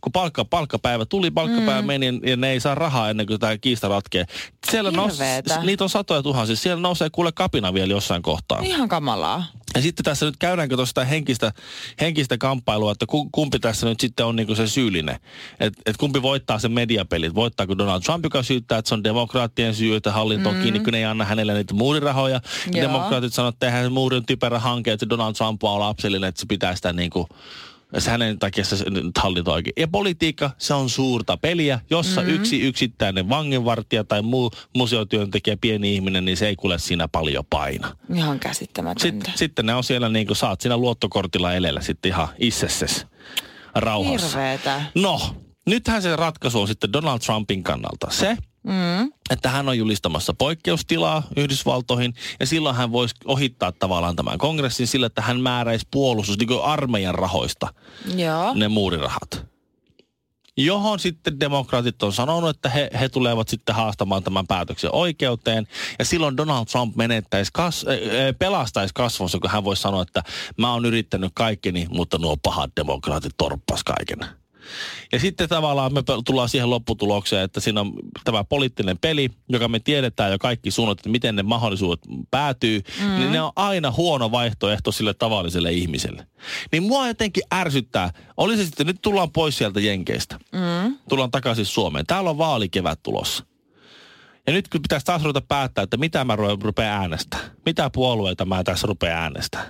kun 0.00 0.12
palkka, 0.12 0.44
palkkapäivä 0.44 1.04
tuli, 1.04 1.30
palkkapäivä 1.30 1.82
mm. 1.82 1.86
meni 1.86 2.20
ja 2.26 2.36
ne 2.36 2.50
ei 2.50 2.60
saa 2.60 2.74
rahaa 2.74 3.10
ennen 3.10 3.26
kuin 3.26 3.40
tämä 3.40 3.58
kiista 3.58 3.88
ratkee. 3.88 4.24
Siellä 4.70 4.90
nous, 4.90 5.18
niitä 5.62 5.84
on 5.84 5.90
satoja 5.90 6.22
tuhansia. 6.22 6.56
Siellä 6.56 6.80
nousee 6.80 7.10
kuule 7.10 7.32
kapina 7.32 7.74
vielä 7.74 7.90
jossain 7.90 8.22
kohtaa. 8.22 8.60
Ihan 8.62 8.88
kamalaa. 8.88 9.44
Ja 9.74 9.82
sitten 9.82 10.04
tässä 10.04 10.26
nyt 10.26 10.36
käydäänkö 10.38 10.76
tuosta 10.76 11.04
henkistä, 11.04 11.52
henkistä 12.00 12.38
kamppailua, 12.38 12.92
että 12.92 13.06
ku- 13.06 13.28
kumpi 13.32 13.58
tässä 13.58 13.86
nyt 13.86 14.00
sitten 14.00 14.26
on 14.26 14.36
niinku 14.36 14.54
se 14.54 14.66
syyllinen. 14.66 15.18
Että 15.60 15.82
et 15.86 15.96
kumpi 15.96 16.22
voittaa 16.22 16.58
sen 16.58 16.72
mediapelit. 16.72 17.34
Voittaako 17.34 17.78
Donald 17.78 18.02
Trump, 18.02 18.24
joka 18.24 18.42
syyttää, 18.42 18.78
että 18.78 18.88
se 18.88 18.94
on 18.94 19.04
demokraattien 19.04 19.74
syy, 19.74 19.96
että 19.96 20.12
hallinto 20.12 20.48
on 20.48 20.56
kiinni, 20.62 20.80
kun 20.80 20.92
ne 20.92 20.98
ei 20.98 21.04
anna 21.04 21.24
hänelle 21.24 21.54
niitä 21.54 21.74
muurirahoja. 21.74 22.34
Ja 22.34 22.40
Joo. 22.72 22.82
demokraatit 22.82 23.34
sanoo, 23.34 23.48
että 23.48 23.66
eihän 23.66 23.84
se 23.84 23.88
muuri 23.88 24.16
on 24.16 24.26
typerä 24.26 24.58
hanke, 24.58 24.92
että 24.92 25.08
Donald 25.08 25.34
Trump 25.34 25.64
on 25.64 25.80
lapsellinen, 25.80 26.28
että 26.28 26.40
se 26.40 26.46
pitää 26.46 26.76
sitä 26.76 26.92
niinku 26.92 27.28
hänen 28.06 28.38
takia 28.38 28.64
se 28.64 28.90
nyt 28.90 29.18
hallinto 29.18 29.52
oikein. 29.52 29.72
Ja 29.76 29.88
politiikka, 29.88 30.50
se 30.58 30.74
on 30.74 30.90
suurta 30.90 31.36
peliä, 31.36 31.80
jossa 31.90 32.20
mm-hmm. 32.20 32.36
yksi 32.36 32.60
yksittäinen 32.60 33.28
vanginvartija 33.28 34.04
tai 34.04 34.22
muu 34.22 34.50
museotyöntekijä, 34.76 35.56
pieni 35.56 35.94
ihminen, 35.94 36.24
niin 36.24 36.36
se 36.36 36.48
ei 36.48 36.56
kuule 36.56 36.78
siinä 36.78 37.08
paljon 37.08 37.44
paina. 37.50 37.96
Ihan 38.14 38.40
käsittämätöntä. 38.40 39.02
Sitten, 39.02 39.32
sitten 39.38 39.66
ne 39.66 39.74
on 39.74 39.84
siellä 39.84 40.08
niin 40.08 40.26
kuin 40.26 40.36
saat 40.36 40.60
siinä 40.60 40.76
luottokortilla 40.76 41.54
elellä 41.54 41.80
sitten 41.80 42.08
ihan 42.08 42.28
itsesses 42.38 43.06
rauhassa. 43.74 44.38
Hirveetä. 44.38 44.82
No, 44.94 45.20
nythän 45.66 46.02
se 46.02 46.16
ratkaisu 46.16 46.60
on 46.60 46.68
sitten 46.68 46.92
Donald 46.92 47.18
Trumpin 47.18 47.62
kannalta 47.62 48.10
se, 48.10 48.36
Mm. 48.66 49.12
että 49.30 49.50
hän 49.50 49.68
on 49.68 49.78
julistamassa 49.78 50.34
poikkeustilaa 50.38 51.22
Yhdysvaltoihin 51.36 52.14
ja 52.40 52.46
silloin 52.46 52.76
hän 52.76 52.92
voisi 52.92 53.14
ohittaa 53.24 53.72
tavallaan 53.72 54.16
tämän 54.16 54.38
kongressin 54.38 54.86
sillä, 54.86 55.06
että 55.06 55.22
hän 55.22 55.40
määräisi 55.40 55.88
puolustus 55.90 56.38
niin 56.38 56.62
armeijan 56.62 57.14
rahoista 57.14 57.74
Joo. 58.16 58.54
ne 58.54 58.68
muurirahat. 58.68 59.46
Johon 60.56 60.98
sitten 60.98 61.40
demokraatit 61.40 62.02
on 62.02 62.12
sanonut, 62.12 62.50
että 62.50 62.68
he, 62.68 62.90
he 63.00 63.08
tulevat 63.08 63.48
sitten 63.48 63.74
haastamaan 63.74 64.22
tämän 64.22 64.46
päätöksen 64.46 64.94
oikeuteen. 64.94 65.66
Ja 65.98 66.04
silloin 66.04 66.36
Donald 66.36 66.66
Trump 66.66 66.96
menettäisi 66.96 67.50
kas, 67.54 67.86
äh, 67.88 67.98
pelastaisi 68.38 68.94
kasvonsa, 68.94 69.38
kun 69.38 69.50
hän 69.50 69.64
voisi 69.64 69.82
sanoa, 69.82 70.02
että 70.02 70.22
mä 70.58 70.72
oon 70.72 70.84
yrittänyt 70.84 71.32
kaikkeni, 71.34 71.86
mutta 71.90 72.18
nuo 72.18 72.36
pahat 72.36 72.70
demokraatit 72.76 73.32
torppas 73.36 73.84
kaiken. 73.84 74.45
Ja 75.12 75.18
sitten 75.18 75.48
tavallaan 75.48 75.94
me 75.94 76.02
tullaan 76.24 76.48
siihen 76.48 76.70
lopputulokseen, 76.70 77.44
että 77.44 77.60
siinä 77.60 77.80
on 77.80 77.92
tämä 78.24 78.44
poliittinen 78.44 78.98
peli, 78.98 79.30
joka 79.48 79.68
me 79.68 79.80
tiedetään 79.80 80.32
jo 80.32 80.38
kaikki 80.38 80.70
suunnat, 80.70 80.98
että 80.98 81.08
miten 81.08 81.36
ne 81.36 81.42
mahdollisuudet 81.42 82.00
päätyy, 82.30 82.82
mm. 83.00 83.18
niin 83.18 83.32
ne 83.32 83.42
on 83.42 83.52
aina 83.56 83.90
huono 83.90 84.30
vaihtoehto 84.30 84.92
sille 84.92 85.14
tavalliselle 85.14 85.72
ihmiselle. 85.72 86.26
Niin 86.72 86.82
mua 86.82 87.08
jotenkin 87.08 87.42
ärsyttää. 87.54 88.10
Oli 88.36 88.56
se 88.56 88.64
sitten, 88.64 88.86
nyt 88.86 89.02
tullaan 89.02 89.32
pois 89.32 89.58
sieltä 89.58 89.80
Jenkeistä. 89.80 90.38
Mm. 90.52 90.98
Tullaan 91.08 91.30
takaisin 91.30 91.66
Suomeen. 91.66 92.06
Täällä 92.06 92.30
on 92.30 92.38
vaalikevät 92.38 93.02
tulossa. 93.02 93.44
Ja 94.46 94.52
nyt 94.52 94.68
kun 94.68 94.82
pitäisi 94.82 95.06
taas 95.06 95.22
ruveta 95.22 95.40
päättää, 95.48 95.82
että 95.84 95.96
mitä 95.96 96.24
mä 96.24 96.36
rupean 96.62 97.00
äänestä, 97.00 97.36
mitä 97.66 97.90
puolueita 97.90 98.44
mä 98.44 98.64
tässä 98.64 98.86
rupean 98.86 99.18
äänestä, 99.18 99.66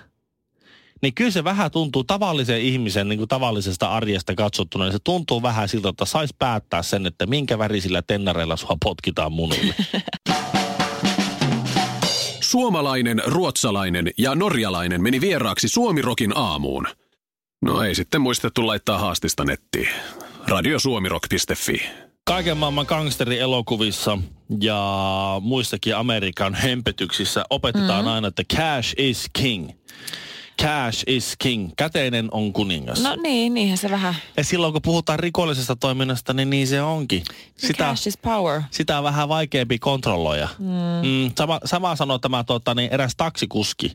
niin 1.02 1.14
kyllä 1.14 1.30
se 1.30 1.44
vähän 1.44 1.70
tuntuu 1.70 2.04
tavallisen 2.04 2.60
ihmisen 2.60 3.08
niin 3.08 3.18
kuin 3.18 3.28
tavallisesta 3.28 3.88
arjesta 3.88 4.34
katsottuna, 4.34 4.84
niin 4.84 4.92
se 4.92 4.98
tuntuu 5.04 5.42
vähän 5.42 5.68
siltä, 5.68 5.88
että 5.88 6.04
saisi 6.04 6.34
päättää 6.38 6.82
sen, 6.82 7.06
että 7.06 7.26
minkä 7.26 7.58
värisillä 7.58 8.02
tennareilla 8.02 8.56
sua 8.56 8.76
potkitaan 8.84 9.32
munille. 9.32 9.74
Suomalainen, 12.40 13.22
ruotsalainen 13.26 14.10
ja 14.18 14.34
norjalainen 14.34 15.02
meni 15.02 15.20
vieraaksi 15.20 15.68
Suomirokin 15.68 16.32
aamuun. 16.36 16.86
No 17.62 17.82
ei 17.82 17.94
sitten 17.94 18.20
muistettu 18.20 18.66
laittaa 18.66 18.98
haastista 18.98 19.44
nettiin. 19.44 19.88
Radiosuomirok.fi 20.48 22.06
kaiken 22.26 22.56
maailman 22.56 22.86
gangsterielokuvissa 22.88 24.18
ja 24.60 24.80
muissakin 25.40 25.96
Amerikan 25.96 26.54
hempetyksissä 26.54 27.44
opetetaan 27.50 28.04
mm. 28.04 28.10
aina, 28.10 28.28
että 28.28 28.42
cash 28.56 28.94
is 28.98 29.26
king. 29.32 29.70
Cash 30.62 31.04
is 31.06 31.34
king. 31.38 31.70
Käteinen 31.76 32.28
on 32.30 32.52
kuningas. 32.52 33.02
No 33.02 33.16
niin, 33.16 33.54
niinhän 33.54 33.78
se 33.78 33.90
vähän. 33.90 34.16
Ja 34.36 34.44
silloin 34.44 34.72
kun 34.72 34.82
puhutaan 34.82 35.18
rikollisesta 35.18 35.76
toiminnasta, 35.76 36.32
niin 36.32 36.50
niin 36.50 36.66
se 36.66 36.82
onkin. 36.82 37.22
Sitä, 37.56 37.84
Cash 37.84 38.08
is 38.08 38.18
power. 38.18 38.62
Sitä 38.70 38.98
on 38.98 39.04
vähän 39.04 39.28
vaikeampi 39.28 39.78
kontrolloida. 39.78 40.48
Mm. 40.58 40.66
Mm, 41.08 41.30
sama, 41.38 41.60
sama 41.64 41.96
sanoo 41.96 42.18
tämä 42.18 42.44
tota, 42.44 42.74
niin 42.74 42.92
eräs 42.92 43.12
taksikuski, 43.16 43.94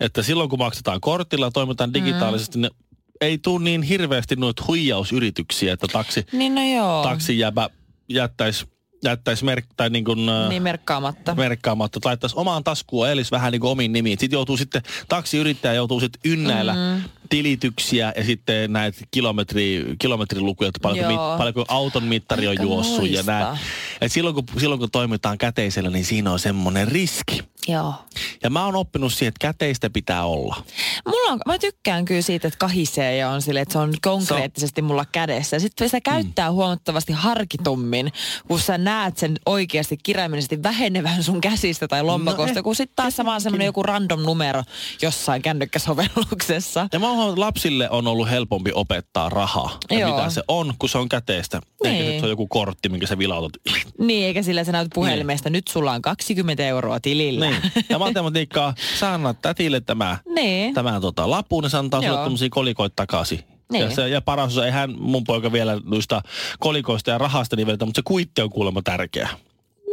että 0.00 0.22
silloin 0.22 0.50
kun 0.50 0.58
maksetaan 0.58 1.00
kortilla, 1.00 1.50
toimitaan 1.50 1.94
digitaalisesti, 1.94 2.58
mm. 2.58 2.62
niin 2.62 2.72
ei 3.20 3.38
tule 3.38 3.64
niin 3.64 3.82
hirveästi 3.82 4.36
noita 4.36 4.64
huijausyrityksiä, 4.68 5.72
että 5.72 5.86
taksi, 5.92 6.26
niin 6.32 6.54
no 6.54 6.62
joo. 6.74 7.02
taksi 7.02 7.38
jäbä 7.38 7.70
jättäisi 8.08 8.66
jättäisi 9.04 9.44
merk, 9.44 9.66
tai 9.76 9.90
niin, 9.90 10.04
kuin, 10.04 10.18
niin 10.48 10.62
merkkaamatta. 10.62 11.34
merkkaamatta, 11.34 11.98
että 11.98 12.08
laittaisi 12.08 12.36
omaan 12.38 12.64
taskuun 12.64 13.08
elis 13.08 13.30
vähän 13.30 13.52
niin 13.52 13.60
kuin 13.60 13.70
omiin 13.70 13.92
nimiin. 13.92 14.18
Sitten 14.18 14.36
joutuu 14.36 14.56
sitten, 14.56 14.82
taksiyrittäjä 15.08 15.74
joutuu 15.74 16.00
sitten 16.00 16.20
ynnäillä 16.32 16.72
mm-hmm. 16.74 17.10
tilityksiä 17.28 18.12
ja 18.16 18.24
sitten 18.24 18.72
näitä 18.72 18.98
kilometri, 19.10 19.84
kilometrilukuja, 19.98 20.68
että 20.68 20.80
paljonko, 20.82 21.12
mit, 21.12 21.38
paljonko 21.38 21.64
auton 21.68 22.04
mittari 22.04 22.48
on 22.48 22.56
juossut 22.62 23.10
ja 23.10 23.22
näin. 23.22 23.58
Et 24.00 24.12
silloin, 24.12 24.34
kun, 24.34 24.44
silloin 24.60 24.78
kun 24.78 24.90
toimitaan 24.90 25.38
käteisellä, 25.38 25.90
niin 25.90 26.04
siinä 26.04 26.32
on 26.32 26.38
semmoinen 26.38 26.88
riski. 26.88 27.42
Joo. 27.68 27.94
Ja 28.42 28.50
mä 28.50 28.64
oon 28.64 28.76
oppinut 28.76 29.12
siihen, 29.12 29.28
että 29.28 29.46
käteistä 29.46 29.90
pitää 29.90 30.24
olla. 30.24 30.56
Mulla 31.06 31.32
on, 31.32 31.40
mä 31.46 31.58
tykkään 31.58 32.04
kyllä 32.04 32.22
siitä, 32.22 32.48
että 32.48 32.58
kahisee 32.58 33.16
ja 33.16 33.30
on 33.30 33.42
sille, 33.42 33.60
että 33.60 33.72
se 33.72 33.78
on 33.78 33.94
konkreettisesti 34.02 34.82
mulla 34.82 35.04
kädessä. 35.12 35.58
Sitten 35.58 35.88
sitä 35.88 36.00
käyttää 36.00 36.50
mm. 36.50 36.54
huomattavasti 36.54 37.12
harkitummin, 37.12 38.12
kun 38.48 38.60
sä 38.60 38.78
näet 38.78 39.18
sen 39.18 39.36
oikeasti 39.46 39.96
kirjaimellisesti 40.02 40.62
vähenevän 40.62 41.22
sun 41.22 41.40
käsistä 41.40 41.88
tai 41.88 42.02
lompakosta, 42.02 42.54
no, 42.54 42.58
eh, 42.58 42.64
kun 42.64 42.76
sitten 42.76 42.96
taas 42.96 43.18
vaan 43.24 43.40
semmoinen 43.40 43.66
joku 43.66 43.82
random 43.82 44.20
numero 44.22 44.62
jossain 45.02 45.42
kännykkäsovelluksessa. 45.42 46.88
Ja 46.92 46.98
mä 46.98 47.10
oon, 47.10 47.40
lapsille 47.40 47.90
on 47.90 48.06
ollut 48.06 48.30
helpompi 48.30 48.70
opettaa 48.74 49.28
rahaa. 49.28 49.78
Ja 49.90 50.08
mitä 50.08 50.30
se 50.30 50.42
on, 50.48 50.74
kun 50.78 50.88
se 50.88 50.98
on 50.98 51.08
käteistä. 51.08 51.60
Niin. 51.82 51.94
Eikä 51.94 52.20
se 52.20 52.26
on 52.26 52.30
joku 52.30 52.46
kortti, 52.46 52.88
minkä 52.88 53.06
sä 53.06 53.18
vilautat. 53.18 53.52
Niin, 53.98 54.26
eikä 54.26 54.42
sillä 54.42 54.64
sä 54.64 54.72
näytät 54.72 54.92
puhelimesta. 54.94 55.48
Niin. 55.48 55.56
Nyt 55.56 55.68
sulla 55.68 55.92
on 55.92 56.02
20 56.02 56.66
euroa 56.66 57.00
tilillä. 57.00 57.46
Niin. 57.46 57.55
Ja 57.88 57.98
matematiikkaa, 57.98 58.74
sä 58.98 59.14
annat 59.14 59.36
tätille 59.42 59.80
tämä, 59.80 60.18
niin. 60.34 60.74
tämä 60.74 61.00
tota, 61.00 61.30
lapun, 61.30 61.62
niin 61.62 61.70
se 61.70 61.76
antaa 61.76 62.02
sulle 62.02 62.16
tämmöisiä 62.22 62.48
kolikoita 62.50 62.96
takaisin. 62.96 63.40
Niin. 63.72 63.84
Ja, 63.84 63.90
se, 63.90 64.08
ja 64.08 64.20
paras 64.20 64.58
on, 64.58 64.66
eihän 64.66 64.94
mun 64.98 65.24
poika 65.24 65.52
vielä 65.52 65.80
noista 65.84 66.22
kolikoista 66.58 67.10
ja 67.10 67.18
rahasta 67.18 67.56
niveltä, 67.56 67.84
mutta 67.84 67.98
se 67.98 68.02
kuitti 68.02 68.42
on 68.42 68.50
kuulemma 68.50 68.82
tärkeä. 68.82 69.28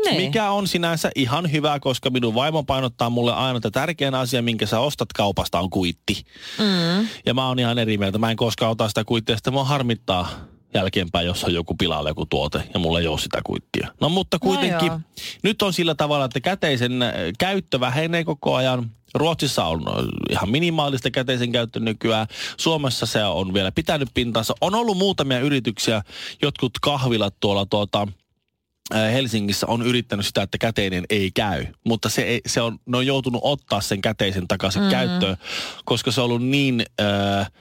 Niin. 0.06 0.22
Mikä 0.22 0.52
on 0.52 0.68
sinänsä 0.68 1.12
ihan 1.16 1.52
hyvä, 1.52 1.80
koska 1.80 2.10
minun 2.10 2.36
vaimo 2.36 2.64
painottaa 2.64 3.10
mulle 3.10 3.34
aina, 3.34 3.58
että 3.58 3.72
tärkein 3.72 4.16
asia, 4.16 4.42
minkä 4.42 4.66
sä 4.66 4.80
ostat 4.80 5.14
kaupasta, 5.14 5.60
on 5.60 5.70
kuitti. 5.70 6.24
Mm. 6.60 7.08
Ja 7.26 7.34
mä 7.34 7.48
oon 7.48 7.60
ihan 7.60 7.80
eri 7.80 7.98
mieltä. 7.98 8.18
Mä 8.18 8.32
en 8.32 8.38
koskaan 8.38 8.72
ota 8.72 8.88
sitä 8.88 9.04
kuittia, 9.04 9.38
sitä 9.38 9.52
mua 9.52 9.64
harmittaa 9.64 10.30
jälkeenpäin, 10.74 11.28
jos 11.28 11.44
on 11.44 11.54
joku 11.54 11.76
pilalla 11.76 12.10
joku 12.10 12.26
tuote 12.26 12.64
ja 12.74 12.80
mulla 12.80 13.00
ei 13.00 13.08
ole 13.08 13.20
sitä 13.20 13.42
kuittia. 13.46 13.88
No 14.02 14.10
mutta 14.10 14.40
kuitenkin 14.40 14.92
no 14.92 15.00
nyt 15.44 15.62
on 15.62 15.74
sillä 15.74 15.96
tavalla, 15.96 16.26
että 16.26 16.40
käteisen 16.40 17.02
äh, 17.02 17.14
käyttö 17.40 17.80
vähenee 17.80 18.24
koko 18.24 18.56
ajan. 18.56 18.92
Ruotsissa 19.14 19.66
on 19.66 19.88
äh, 19.88 20.06
ihan 20.30 20.50
minimaalista 20.50 21.12
käteisen 21.12 21.52
käyttö 21.52 21.80
nykyään. 21.80 22.28
Suomessa 22.58 23.06
se 23.06 23.24
on 23.24 23.54
vielä 23.54 23.72
pitänyt 23.72 24.10
pintansa. 24.14 24.54
On 24.62 24.76
ollut 24.76 24.98
muutamia 24.98 25.40
yrityksiä, 25.40 26.02
jotkut 26.42 26.72
kahvilat 26.82 27.36
tuolla 27.40 27.66
tuota, 27.66 28.08
äh, 28.96 29.14
Helsingissä 29.14 29.68
on 29.68 29.82
yrittänyt 29.82 30.26
sitä, 30.26 30.42
että 30.42 30.58
käteinen 30.58 31.06
ei 31.10 31.32
käy, 31.32 31.66
mutta 31.86 32.10
se, 32.10 32.22
ei, 32.22 32.42
se 32.46 32.62
on, 32.62 32.80
ne 32.86 32.98
on 32.98 33.06
joutunut 33.06 33.42
ottaa 33.44 33.82
sen 33.82 34.02
käteisen 34.02 34.48
takaisin 34.48 34.82
mm-hmm. 34.82 34.92
käyttöön, 34.92 35.38
koska 35.86 36.12
se 36.12 36.22
on 36.22 36.26
ollut 36.26 36.44
niin 36.44 36.86
äh, 37.02 37.52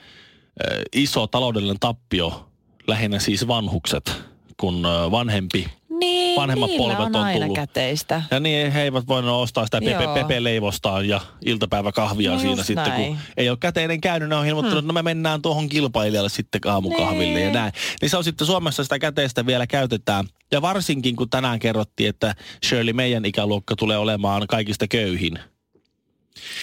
iso 0.93 1.27
taloudellinen 1.27 1.81
tappio 1.81 2.52
lähinnä 2.87 3.19
siis 3.19 3.49
vanhukset, 3.49 4.23
kun 4.57 4.83
vanhempi 5.11 5.67
niin, 6.03 6.37
vanhemmat 6.41 6.71
polvet 6.77 6.99
on, 6.99 7.17
on 7.17 7.33
tullut. 7.33 7.57
käteistä. 7.57 8.23
Ja 8.31 8.41
niin, 8.41 8.73
he 8.73 8.83
eivät 8.83 9.07
voineet 9.07 9.35
ostaa 9.35 9.65
sitä 9.65 9.81
pepe, 9.81 10.07
pepe-leivostaan 10.15 11.09
ja 11.09 11.21
iltapäiväkahvia 11.45 12.33
no 12.33 12.39
siinä 12.39 12.63
sitten, 12.63 12.89
näin. 12.89 13.07
kun 13.07 13.19
ei 13.37 13.51
ole 13.51 13.59
käteinen 13.61 14.01
käynyt, 14.01 14.29
ne 14.29 14.35
on 14.35 14.47
ilmoittanut, 14.47 14.73
hmm. 14.73 14.79
että 14.79 14.87
no 14.87 14.93
me 14.93 15.03
mennään 15.03 15.43
tuohon 15.43 15.69
kilpailijalle 15.69 16.29
sitten 16.29 16.61
aamukahville 16.65 17.35
niin. 17.35 17.47
ja 17.47 17.53
näin. 17.53 17.73
Niin 18.01 18.11
se 18.11 18.17
on 18.17 18.25
sitten 18.25 18.47
Suomessa 18.47 18.83
sitä 18.83 18.99
käteistä 18.99 19.47
vielä 19.47 19.67
käytetään. 19.67 20.27
Ja 20.53 20.63
varsinkin 20.63 21.17
kun 21.17 21.31
tänään 21.31 21.59
kerrottiin, 21.59 22.09
että 22.09 22.35
Shirley 22.69 22.93
meidän 22.93 23.25
ikäluokka 23.25 23.77
tulee 23.77 23.99
olemaan 23.99 24.47
kaikista 24.47 24.89
köyhin 24.89 25.39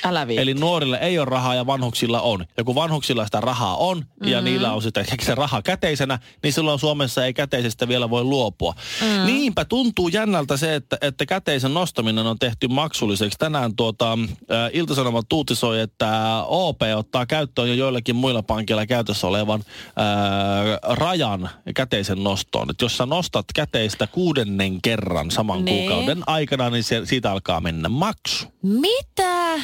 Älä 0.04 0.28
Eli 0.38 0.54
nuorille 0.54 0.98
ei 1.02 1.20
ole 1.20 1.26
rahaa 1.26 1.56
ja 1.56 1.66
vanhuksilla 1.66 2.22
on. 2.22 2.46
Ja 2.58 2.64
kun 2.64 2.76
vanhuksilla 2.76 3.26
sitä 3.26 3.42
rahaa 3.42 3.78
on 3.78 3.98
mm-hmm. 3.98 4.28
ja 4.32 4.42
niillä 4.42 4.74
on 4.74 4.82
sitä 4.82 5.06
se 5.22 5.36
raha 5.36 5.62
käteisenä, 5.62 6.20
niin 6.44 6.54
silloin 6.54 6.80
Suomessa 6.80 7.26
ei 7.26 7.34
käteisestä 7.34 7.88
vielä 7.88 8.10
voi 8.10 8.24
luopua. 8.24 8.76
Mm. 9.02 9.26
Niinpä 9.26 9.66
tuntuu 9.66 10.08
jännältä 10.08 10.58
se, 10.58 10.76
että, 10.76 10.98
että 11.02 11.26
käteisen 11.26 11.74
nostaminen 11.74 12.28
on 12.28 12.40
tehty 12.40 12.68
maksulliseksi. 12.68 13.38
Tänään 13.38 13.76
tuota, 13.76 14.12
ä, 14.12 14.70
Ilta-Sanomat 14.74 15.34
uutisoi, 15.34 15.82
että 15.82 16.44
OP 16.48 16.82
ottaa 16.96 17.26
käyttöön 17.26 17.70
jo 17.70 17.74
joillekin 17.74 18.16
muilla 18.16 18.44
pankilla 18.44 18.86
käytössä 18.86 19.28
olevan 19.28 19.60
ä, 19.60 20.96
rajan 20.96 21.50
käteisen 21.76 22.24
nostoon. 22.24 22.70
Et 22.70 22.82
jos 22.82 22.98
sä 22.98 23.06
nostat 23.06 23.46
käteistä 23.56 24.08
kuudennen 24.08 24.82
kerran 24.82 25.32
saman 25.32 25.66
niin. 25.66 25.90
kuukauden 25.90 26.24
aikana, 26.28 26.70
niin 26.70 26.84
se, 26.84 27.06
siitä 27.06 27.32
alkaa 27.32 27.62
mennä 27.62 27.90
maksu. 27.90 28.48
Mitä? 28.62 29.59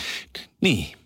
Niin. 0.62 0.98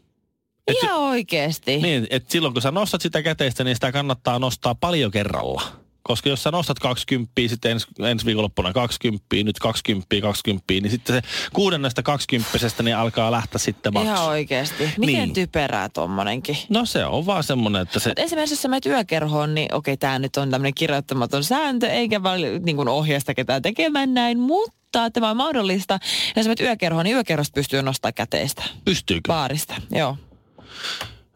Et, 0.67 0.75
Ihan 0.84 0.99
oikeesti. 0.99 1.78
Niin, 1.78 2.08
että 2.10 2.32
silloin 2.32 2.54
kun 2.54 2.62
sä 2.62 2.71
nostat 2.71 3.02
sitä 3.02 3.21
käteistä, 3.21 3.63
niin 3.63 3.75
sitä 3.75 3.91
kannattaa 3.91 4.39
nostaa 4.39 4.75
paljon 4.75 5.12
kerralla. 5.12 5.62
Koska 6.10 6.30
jos 6.30 6.43
sä 6.43 6.52
nostat 6.52 6.80
20, 6.80 7.32
sitten 7.48 7.72
ens, 7.72 7.88
ensi 8.00 8.26
viikonloppuna 8.26 8.74
20, 8.74 9.26
nyt 9.43 9.60
20, 9.60 10.15
20, 10.22 10.74
niin 10.74 10.89
sitten 10.89 11.15
se 11.15 11.22
kuudennesta 11.54 12.04
20 12.04 12.84
niin 12.84 12.95
alkaa 12.95 13.32
lähteä 13.32 13.60
sitten 13.60 13.93
maksu. 13.93 14.12
Ihan 14.12 14.28
oikeasti. 14.28 14.89
Miten 14.98 15.15
niin. 15.15 15.34
typerää 15.34 15.89
tommonenkin? 15.89 16.58
No 16.69 16.86
se 16.86 17.06
on 17.06 17.26
vaan 17.26 17.43
semmoinen, 17.43 17.82
että 17.82 18.00
se... 18.00 18.10
Mut 18.10 18.19
esimerkiksi 18.19 18.54
jos 18.54 18.62
sä 18.62 18.67
menet 18.67 18.86
yökerhoon, 18.86 19.56
niin 19.56 19.74
okei, 19.74 19.98
tämä 19.98 20.19
nyt 20.19 20.38
on 20.38 20.52
tämmöinen 20.52 20.74
kirjoittamaton 20.74 21.43
sääntö, 21.43 21.88
eikä 21.88 22.24
vaan 22.24 22.39
niin 22.62 22.76
kuin 22.76 22.88
ohjeesta 22.88 23.34
ketään 23.34 23.62
tekemään 23.62 24.13
näin, 24.13 24.39
mutta 24.39 24.80
mutta 24.89 25.10
tämä 25.12 25.30
on 25.30 25.38
mahdollista. 25.38 26.00
Ja 26.36 26.43
sä 26.43 26.50
yökerhoon, 26.62 27.06
niin 27.06 27.15
yökerhosta 27.15 27.54
pystyy 27.56 27.82
nostaa 27.82 28.12
käteistä. 28.12 28.63
Pystyykö? 28.86 29.28
Baarista, 29.28 29.76
joo. 29.91 30.17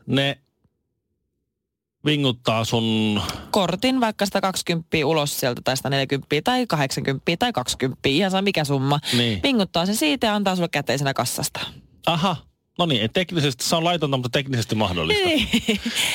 Ne 0.08 0.38
vinguttaa 2.06 2.66
sun... 2.66 3.22
Kortin, 3.52 4.00
vaikka 4.00 4.26
120 4.26 4.88
ulos 5.06 5.39
sieltä 5.39 5.62
tai 5.63 5.78
140 5.78 6.28
tai 6.44 6.68
80 6.68 7.32
tai 7.39 7.54
20, 7.54 8.10
ihan 8.10 8.32
saa 8.32 8.42
mikä 8.42 8.63
summa. 8.63 9.00
Niin. 9.18 9.39
Vinguttaa 9.44 9.86
se 9.86 9.94
siitä 9.94 10.28
ja 10.28 10.36
antaa 10.36 10.56
sulle 10.56 10.70
käteisenä 10.70 11.13
kassasta. 11.13 11.60
Aha, 12.06 12.36
No 12.80 12.86
niin, 12.86 13.10
teknisesti 13.13 13.66
se 13.66 13.76
on 13.76 13.84
laitonta, 13.84 14.18
mutta 14.18 14.30
teknisesti 14.30 14.76
mahdollista. 14.76 15.28
Niin. 15.28 15.48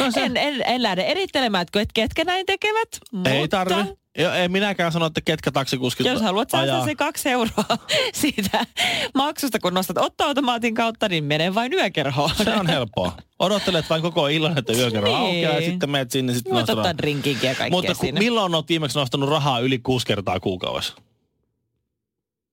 No 0.01 0.11
se... 0.11 0.21
en, 0.21 0.37
en, 0.37 0.63
en 0.67 0.83
lähde 0.83 1.03
erittelemään, 1.03 1.63
että 1.63 1.91
ketkä 1.95 2.25
näin 2.25 2.47
tekevät. 2.47 2.89
Ei 3.25 3.41
mutta... 3.41 3.65
tarvi. 3.65 3.95
Jo, 4.19 4.33
ei 4.33 4.49
minäkään 4.49 4.93
sano, 4.93 5.07
että 5.07 5.21
ketkä 5.21 5.51
taksikuskit 5.51 6.07
Jos 6.07 6.21
haluat 6.23 6.55
ajaa. 6.55 6.85
se 6.85 6.95
kaksi 6.95 7.29
euroa 7.29 7.65
siitä 8.21 8.67
maksusta, 9.15 9.59
kun 9.59 9.75
nostat 9.75 9.99
ottoautomaatin 9.99 10.75
kautta, 10.75 11.09
niin 11.09 11.25
mene 11.25 11.55
vain 11.55 11.73
yökerhoon. 11.73 12.31
Se 12.45 12.55
on 12.55 12.67
helppoa. 12.67 13.13
Odottelet 13.39 13.91
vain 13.91 14.03
koko 14.03 14.29
illan, 14.29 14.59
että 14.59 14.73
yökerro 14.73 15.09
Niin. 15.09 15.17
aukeaa 15.19 15.55
ja 15.61 15.71
sitten 15.71 15.91
menet 15.91 16.11
sinne. 16.11 16.35
Sitten 16.35 16.55
Voit 16.55 16.71
ottaa 16.71 16.99
drinkinkin 16.99 17.49
ja 17.49 17.55
kaikkea 17.55 17.77
Mutta 17.77 17.95
ku, 17.95 18.01
siinä. 18.01 18.19
milloin 18.19 18.55
olet 18.55 18.69
viimeksi 18.69 18.99
nostanut 18.99 19.29
rahaa 19.29 19.61
yli 19.61 19.79
kuusi 19.79 20.07
kertaa 20.07 20.41
kuukaudessa? 20.41 20.95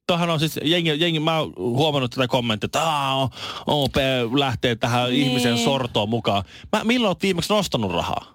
Tuohan 0.08 0.30
on 0.30 0.40
siis, 0.40 0.60
jengi, 0.64 0.94
jengi, 0.98 1.20
mä 1.20 1.40
oon 1.40 1.54
huomannut 1.58 2.12
tätä 2.12 2.28
kommenttia, 2.28 2.66
että 2.68 2.82
OP 3.68 3.96
lähtee 4.40 4.76
tähän 4.76 5.10
Niin. 5.10 5.28
ihmisen 5.28 5.58
sortoon 5.58 6.10
mukaan. 6.10 6.44
Mä, 6.72 6.84
milloin 6.84 7.10
olet 7.10 7.22
viimeksi 7.22 7.54
nostanut 7.54 7.92
rahaa? 7.92 8.35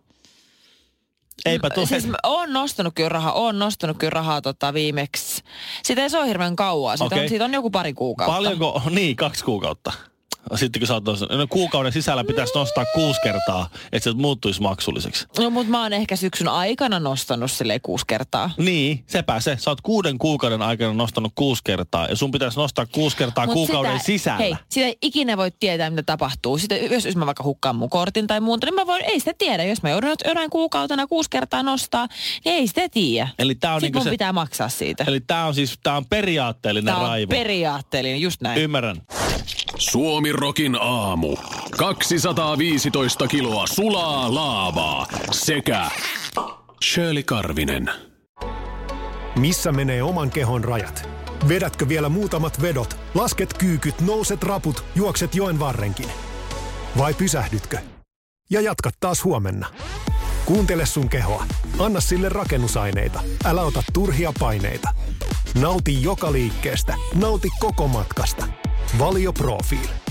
Eipä 1.45 1.71
tule. 1.71 1.87
Siis 1.87 2.07
mä 2.07 2.17
oon 2.23 2.53
nostanut 2.53 2.95
kyllä 2.95 3.09
rahaa, 3.09 3.33
oon 3.33 3.59
nostanut 3.59 3.99
kyllä 3.99 4.11
rahaa 4.11 4.43
tota 4.43 4.75
viimeksi. 4.75 5.43
Sitä 5.83 6.03
ei 6.03 6.11
se 6.11 6.19
ole 6.19 6.29
hirveän 6.29 6.57
kauaa, 6.57 6.97
siitä, 6.97 7.15
Okei. 7.15 7.23
on, 7.23 7.29
siitä 7.29 7.45
on 7.45 7.55
joku 7.55 7.71
pari 7.71 7.93
kuukautta. 7.93 8.33
Paljonko, 8.33 8.83
niin 8.91 9.17
kaksi 9.17 9.45
kuukautta. 9.45 9.93
Sitten 10.55 10.81
kun 10.81 10.87
sä 10.87 10.95
oot 10.95 11.05
no, 11.05 11.47
kuukauden 11.49 11.93
sisällä 11.93 12.25
pitäisi 12.25 12.53
nostaa 12.55 12.85
kuusi 12.95 13.21
kertaa, 13.21 13.69
että 13.93 14.11
se 14.11 14.17
muuttuisi 14.17 14.63
maksulliseksi. 14.63 15.27
No 15.39 15.51
mutta 15.51 15.71
mä 15.71 15.83
oon 15.83 15.93
ehkä 15.93 16.17
syksyn 16.17 16.49
aikana 16.49 17.01
nostanut 17.01 17.51
sille 17.51 17.81
kuusi 17.81 18.05
kertaa. 18.07 18.51
Niin, 18.57 19.05
sepä 19.07 19.41
se. 19.41 19.57
Sä 19.61 19.71
oot 19.71 19.81
kuuden 19.81 20.19
kuukauden 20.19 20.63
aikana 20.63 20.93
nostanut 20.95 21.33
kuusi 21.35 21.63
kertaa 21.65 22.07
ja 22.07 22.17
sun 22.17 22.31
pitäisi 22.31 22.57
nostaa 22.59 22.87
kuusi 22.87 23.17
kertaa 23.17 23.47
Mut 23.47 23.55
kuukauden 23.55 23.93
sitä, 23.93 24.07
sisällä. 24.07 24.39
Hei, 24.39 24.55
sitä 24.69 24.87
ei 24.87 24.99
ikinä 25.03 25.37
voi 25.37 25.51
tietää, 25.61 25.91
mitä 25.91 26.03
tapahtuu. 26.03 26.59
Sitten 26.59 26.91
jos, 26.91 27.05
jos 27.05 27.17
mä 27.17 27.27
vaikka 27.27 27.45
hukkaan 27.45 27.77
mun 27.77 27.91
kortin 27.91 28.27
tai 28.27 28.41
muuta, 28.41 28.67
niin 28.67 28.75
mä 28.75 28.87
voin, 28.87 29.05
ei 29.05 29.19
sitä 29.21 29.33
tiedä. 29.39 29.65
Jos 29.65 29.83
mä 29.83 29.91
joudun 29.91 30.11
jonain 30.25 30.51
kuukautena 30.51 31.07
kuusi 31.07 31.31
kertaa 31.31 31.63
nostaa, 31.63 32.09
niin 32.45 32.55
ei 32.55 32.67
sitä 32.67 32.89
tiedä. 32.89 33.29
Eli 33.39 33.55
tää 33.55 33.75
on 33.75 33.81
Sitten 33.81 33.87
niinku 33.89 33.99
mun 33.99 34.05
se, 34.05 34.11
pitää 34.11 34.33
maksaa 34.33 34.69
siitä. 34.69 35.05
eli 35.07 35.21
tää 35.21 35.47
on 35.47 35.55
siis, 35.55 35.79
tää 35.83 35.97
on 35.97 36.07
periaatteellinen 36.07 36.87
Tämä 36.95 36.99
on 36.99 37.09
raivo. 37.09 37.31
periaatteellinen, 37.31 38.21
just 38.21 38.41
näin. 38.41 38.61
Ymmärrän. 38.61 39.03
Suomi 39.79 40.33
Rokin 40.33 40.77
aamu. 40.81 41.37
215 41.79 43.29
kiloa 43.29 43.67
sulaa 43.67 44.35
laavaa 44.35 45.07
sekä 45.31 45.91
Shirley 46.85 47.23
Karvinen. 47.23 47.91
Missä 49.39 49.73
menee 49.73 50.03
oman 50.03 50.31
kehon 50.31 50.65
rajat? 50.65 51.09
Vedätkö 51.49 51.89
vielä 51.89 52.09
muutamat 52.09 52.63
vedot, 52.63 52.97
lasket 53.15 53.59
kyykyt, 53.59 54.01
nouset 54.01 54.43
raput, 54.43 54.85
juokset 54.95 55.35
joen 55.35 55.59
varrenkin? 55.59 56.07
Vai 56.99 57.15
pysähdytkö? 57.15 57.79
Ja 58.51 58.61
jatkat 58.61 58.95
taas 59.01 59.25
huomenna. 59.25 59.67
Kuuntele 60.45 60.87
sun 60.87 61.09
kehoa. 61.09 61.47
Anna 61.79 62.01
sille 62.01 62.29
rakennusaineita. 62.29 63.21
Älä 63.45 63.63
ota 63.63 63.83
turhia 63.93 64.33
paineita. 64.41 64.89
Nauti 65.61 66.03
joka 66.03 66.33
liikkeestä. 66.33 66.95
Nauti 67.15 67.49
koko 67.61 67.89
matkasta. 67.89 68.47
Valio 68.99 69.33
Profiili. 69.33 70.10